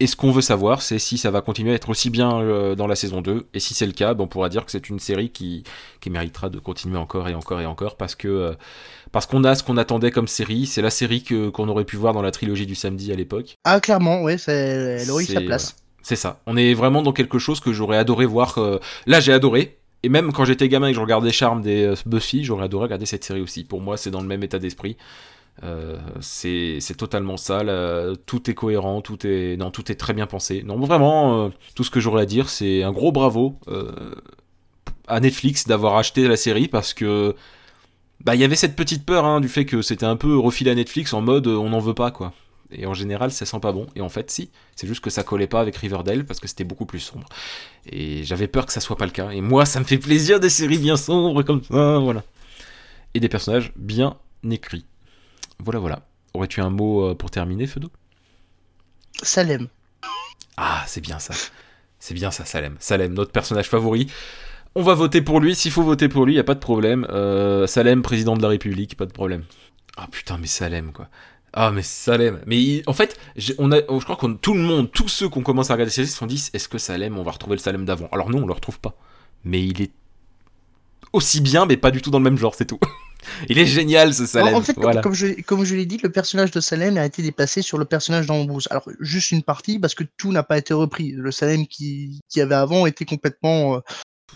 [0.00, 2.74] Et ce qu'on veut savoir, c'est si ça va continuer à être aussi bien euh,
[2.74, 3.46] dans la saison 2.
[3.54, 5.62] Et si c'est le cas, ben, on pourra dire que c'est une série qui,
[6.00, 8.54] qui méritera de continuer encore et encore et encore parce que euh,
[9.12, 10.66] parce qu'on a ce qu'on attendait comme série.
[10.66, 13.54] C'est la série que qu'on aurait pu voir dans la trilogie du samedi à l'époque.
[13.64, 14.52] Ah, clairement, c'est-
[15.02, 15.76] elle aurait eu sa place.
[16.02, 16.40] C'est ça.
[16.46, 18.58] On est vraiment dans quelque chose que j'aurais adoré voir.
[18.58, 19.78] euh, Là, j'ai adoré.
[20.02, 22.84] Et même quand j'étais gamin et que je regardais Charme des euh, Buffy, j'aurais adoré
[22.84, 23.64] regarder cette série aussi.
[23.64, 24.96] Pour moi, c'est dans le même état d'esprit.
[25.62, 27.62] Euh, c'est totalement ça.
[28.26, 30.62] Tout est cohérent, tout est non, tout est très bien pensé.
[30.64, 33.58] Non, vraiment, tout ce que j'aurais à dire, c'est un gros bravo
[35.08, 37.34] à Netflix d'avoir acheté la série parce que
[38.24, 40.70] bah il y avait cette petite peur hein, du fait que c'était un peu refilé
[40.70, 42.32] à Netflix en mode on n'en veut pas quoi.
[42.74, 43.86] Et en général, ça sent pas bon.
[43.94, 44.50] Et en fait, si.
[44.76, 47.28] C'est juste que ça collait pas avec Riverdale parce que c'était beaucoup plus sombre.
[47.86, 49.30] Et j'avais peur que ça soit pas le cas.
[49.30, 52.22] Et moi, ça me fait plaisir des séries bien sombres comme ça, voilà.
[53.14, 54.16] Et des personnages bien
[54.50, 54.84] écrits.
[55.58, 56.00] Voilà, voilà.
[56.34, 57.90] Aurais-tu un mot euh, pour terminer, Feudo
[59.22, 59.68] Salem.
[60.56, 61.34] Ah, c'est bien ça.
[61.98, 62.76] C'est bien ça, Salem.
[62.80, 64.08] Salem, notre personnage favori.
[64.74, 65.54] On va voter pour lui.
[65.54, 67.06] S'il faut voter pour lui, y a pas de problème.
[67.10, 69.44] Euh, Salem, président de la République, pas de problème.
[69.96, 71.08] Ah putain, mais Salem, quoi.
[71.54, 72.40] Ah, mais Salem.
[72.46, 73.18] Mais il- en fait,
[73.58, 76.06] on a, je crois que tout le monde, tous ceux qu'on commence à regarder ces
[76.06, 78.46] se sont dit est-ce que Salem, on va retrouver le Salem d'avant Alors non, on
[78.46, 78.94] le retrouve pas.
[79.44, 79.90] Mais il est
[81.12, 82.78] aussi bien, mais pas du tout dans le même genre, c'est tout.
[83.50, 84.54] il est génial, ce Salem.
[84.54, 85.02] En, fait, comme- voilà.
[85.02, 87.84] comme, je, comme je l'ai dit, le personnage de Salem a été déplacé sur le
[87.84, 88.66] personnage d'Ambrose.
[88.70, 91.12] Alors, juste une partie, parce que tout n'a pas été repris.
[91.12, 93.76] Le Salem qui, qui avait avant était complètement...
[93.76, 93.80] euh,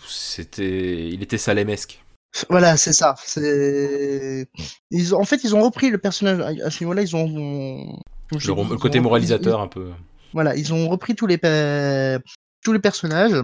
[0.07, 2.03] C'était, il était Salemesque.
[2.51, 3.14] Voilà, c'est ça.
[3.24, 4.49] C'est...
[4.91, 6.41] Ils, ont- en fait, ils ont repris le personnage.
[6.61, 7.99] À ce niveau-là, ils ont...
[8.32, 9.91] Le, dit, côté ont- moralisateur, un peu.
[10.32, 12.18] Voilà, ils ont repris tous les, pe-
[12.62, 13.43] tous les personnages.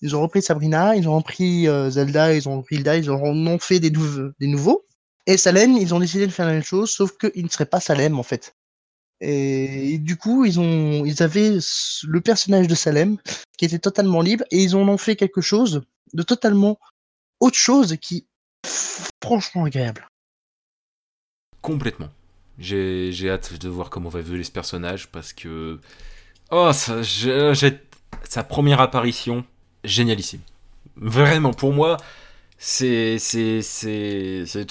[0.00, 3.20] Ils ont repris Sabrina, ils ont repris euh, Zelda, ils ont repris Hilda, ils en
[3.22, 4.84] ont fait des, nouveaux- des nouveaux.
[5.26, 7.78] Et Salem, ils ont décidé de faire la même chose, sauf qu'il ne serait pas
[7.78, 8.56] Salem en fait.
[9.20, 11.58] Et, du coup, ils ont, ils avaient
[12.08, 13.18] le personnage de Salem
[13.56, 15.82] qui était totalement libre et ils en ont fait quelque chose
[16.12, 16.78] de totalement
[17.38, 18.26] autre chose qui
[19.22, 20.06] franchement agréable.
[21.60, 22.10] Complètement.
[22.58, 25.80] J'ai hâte de voir comment va évoluer ce personnage parce que.
[26.50, 27.02] Oh, ça,
[28.24, 29.44] sa première apparition,
[29.84, 30.40] génialissime.
[30.96, 31.96] Vraiment, pour moi,
[32.58, 33.18] c'est.
[33.18, 33.60] c'est,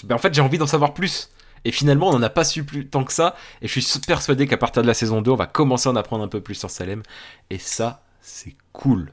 [0.04, 1.32] ben, en fait, j'ai envie d'en savoir plus.
[1.64, 3.36] Et finalement, on n'en a pas su plus tant que ça.
[3.62, 5.96] Et je suis persuadé qu'à partir de la saison 2, on va commencer à en
[5.96, 7.04] apprendre un peu plus sur Salem.
[7.50, 9.12] Et ça, c'est cool.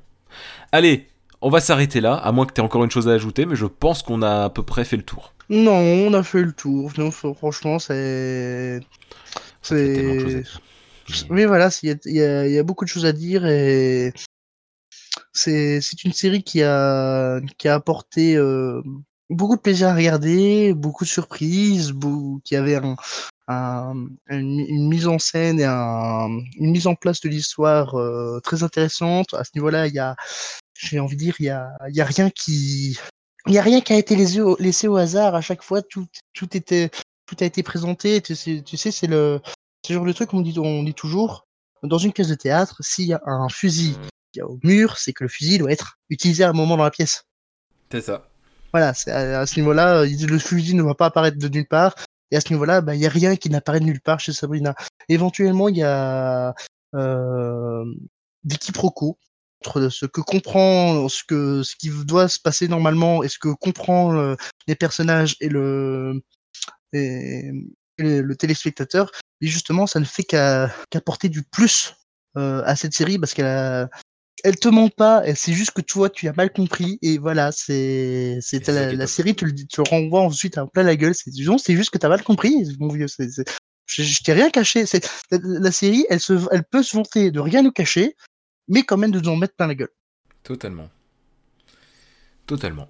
[0.73, 1.09] Allez,
[1.41, 3.57] on va s'arrêter là, à moins que tu aies encore une chose à ajouter, mais
[3.57, 5.35] je pense qu'on a à peu près fait le tour.
[5.49, 6.93] Non, on a fait le tour.
[6.99, 8.81] Non, franchement, c'est.
[9.63, 10.43] C'est.
[11.31, 14.13] Mais voilà, il y, a beaucoup de choses à dire et
[15.33, 18.83] c'est une série qui a, qui a apporté euh,
[19.31, 21.95] beaucoup de plaisir à regarder, beaucoup de surprises,
[22.45, 22.97] qui avait un,
[23.49, 29.35] une, mise en scène et une mise en place de l'histoire euh, très intéressante.
[29.35, 30.17] À ce niveau-là, il y a,
[30.75, 32.99] j'ai envie de dire, il y a, y a rien qui,
[33.47, 35.35] il y a rien qui a été laissé au, laissé au hasard.
[35.35, 36.91] À chaque fois, tout, tout était,
[37.27, 38.21] tout a été présenté.
[38.21, 39.41] Tu sais, tu sais c'est le,
[39.85, 41.47] c'est genre le truc qu'on dit, on dit toujours.
[41.83, 43.97] Dans une pièce de théâtre, s'il y a un fusil
[44.37, 44.43] mmh.
[44.43, 47.23] au mur, c'est que le fusil doit être utilisé à un moment dans la pièce.
[47.93, 48.29] C'est ça.
[48.73, 51.95] Voilà, c'est à, ce niveau-là, le fusil ne va pas apparaître de nulle part.
[52.31, 54.75] Et à ce niveau-là, bah, il n'y a rien qui n'apparaît nulle part chez Sabrina.
[55.09, 56.55] Éventuellement, il y a
[56.95, 57.85] euh,
[58.45, 59.19] des quiproquos
[59.65, 63.49] entre ce que comprend, ce que ce qui doit se passer normalement et ce que
[63.49, 64.37] comprend euh,
[64.69, 66.23] les personnages et le
[66.93, 67.51] et,
[67.99, 69.11] le, téléspectateur.
[69.41, 71.95] Et justement, ça ne fait qu'apporter du plus
[72.37, 73.89] euh, à cette série parce qu'elle a,
[74.45, 77.53] elle te ment pas, c'est juste que tu vois, tu as mal compris, et voilà,
[77.53, 81.31] c'est, c'est la, série, tu le, tu le renvoies ensuite à plein la gueule, c'est,
[81.33, 83.07] c'est juste que tu as mal compris, mon vieux,
[83.87, 87.63] je, t'ai rien caché, c'est, la, série, elle se, elle peut se vanter de rien
[87.63, 88.17] nous cacher,
[88.69, 89.93] mais quand même de nous en mettre plein la gueule.
[90.43, 90.89] Totalement.
[92.47, 92.89] Totalement.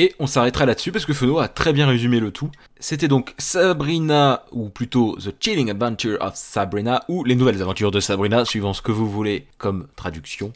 [0.00, 2.52] Et on s'arrêtera là-dessus parce que Feno a très bien résumé le tout.
[2.78, 7.98] C'était donc Sabrina, ou plutôt The Chilling Adventure of Sabrina, ou Les Nouvelles Aventures de
[7.98, 10.52] Sabrina, suivant ce que vous voulez comme traduction.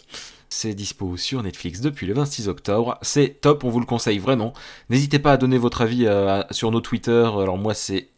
[0.49, 2.99] C'est dispo sur Netflix depuis le 26 octobre.
[3.03, 4.53] C'est top, on vous le conseille vraiment.
[4.91, 7.25] N'hésitez pas à donner votre avis euh, sur nos Twitter.
[7.25, 8.11] Alors moi c'est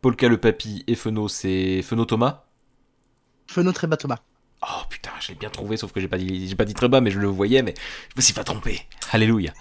[0.00, 2.44] Polka le Papy et Feno c'est Feno Thomas.
[3.46, 4.20] Feno Tréba Thomas.
[4.62, 7.00] Oh putain, je l'ai bien trouvé, sauf que j'ai pas dit, j'ai pas très bas,
[7.00, 7.74] mais je le voyais, mais
[8.10, 8.86] je me suis pas trompé.
[9.10, 9.52] Alléluia.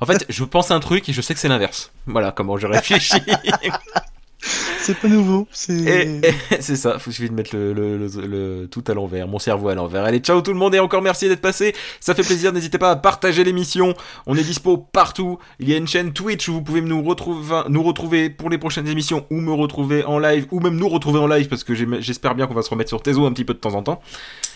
[0.00, 1.92] En fait, je pense à un truc et je sais que c'est l'inverse.
[2.06, 3.22] Voilà comment je réfléchis.
[4.80, 5.46] c'est pas nouveau.
[5.52, 6.22] C'est
[6.60, 10.04] ça, faut suffit de mettre le, le, tout à l'envers, mon cerveau à l'envers.
[10.04, 11.74] Allez, ciao tout le monde et encore merci d'être passé.
[12.00, 13.94] Ça fait plaisir, n'hésitez pas à partager l'émission.
[14.26, 15.38] On est dispo partout.
[15.58, 18.58] Il y a une chaîne Twitch où vous pouvez nous retrouver, nous retrouver pour les
[18.58, 21.74] prochaines émissions ou me retrouver en live ou même nous retrouver en live parce que
[21.74, 24.00] j'espère bien qu'on va se remettre sur Tezo un petit peu de temps en temps.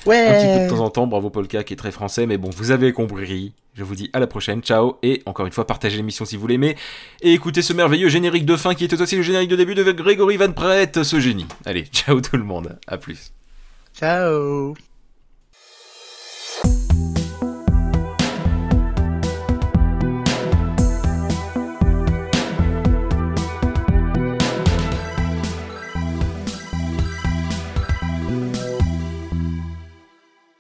[0.06, 0.26] Ouais.
[0.26, 1.06] Un petit peu de temps en temps.
[1.06, 3.52] Bravo Polka qui est très français, mais bon, vous avez compris.
[3.74, 6.46] Je vous dis à la prochaine, ciao, et encore une fois, partagez l'émission si vous
[6.46, 6.76] l'aimez,
[7.22, 9.90] et écoutez ce merveilleux générique de fin qui était aussi le générique de début de
[9.90, 11.46] Grégory Van Prête, ce génie.
[11.64, 13.32] Allez, ciao tout le monde, à plus.
[13.92, 14.74] Ciao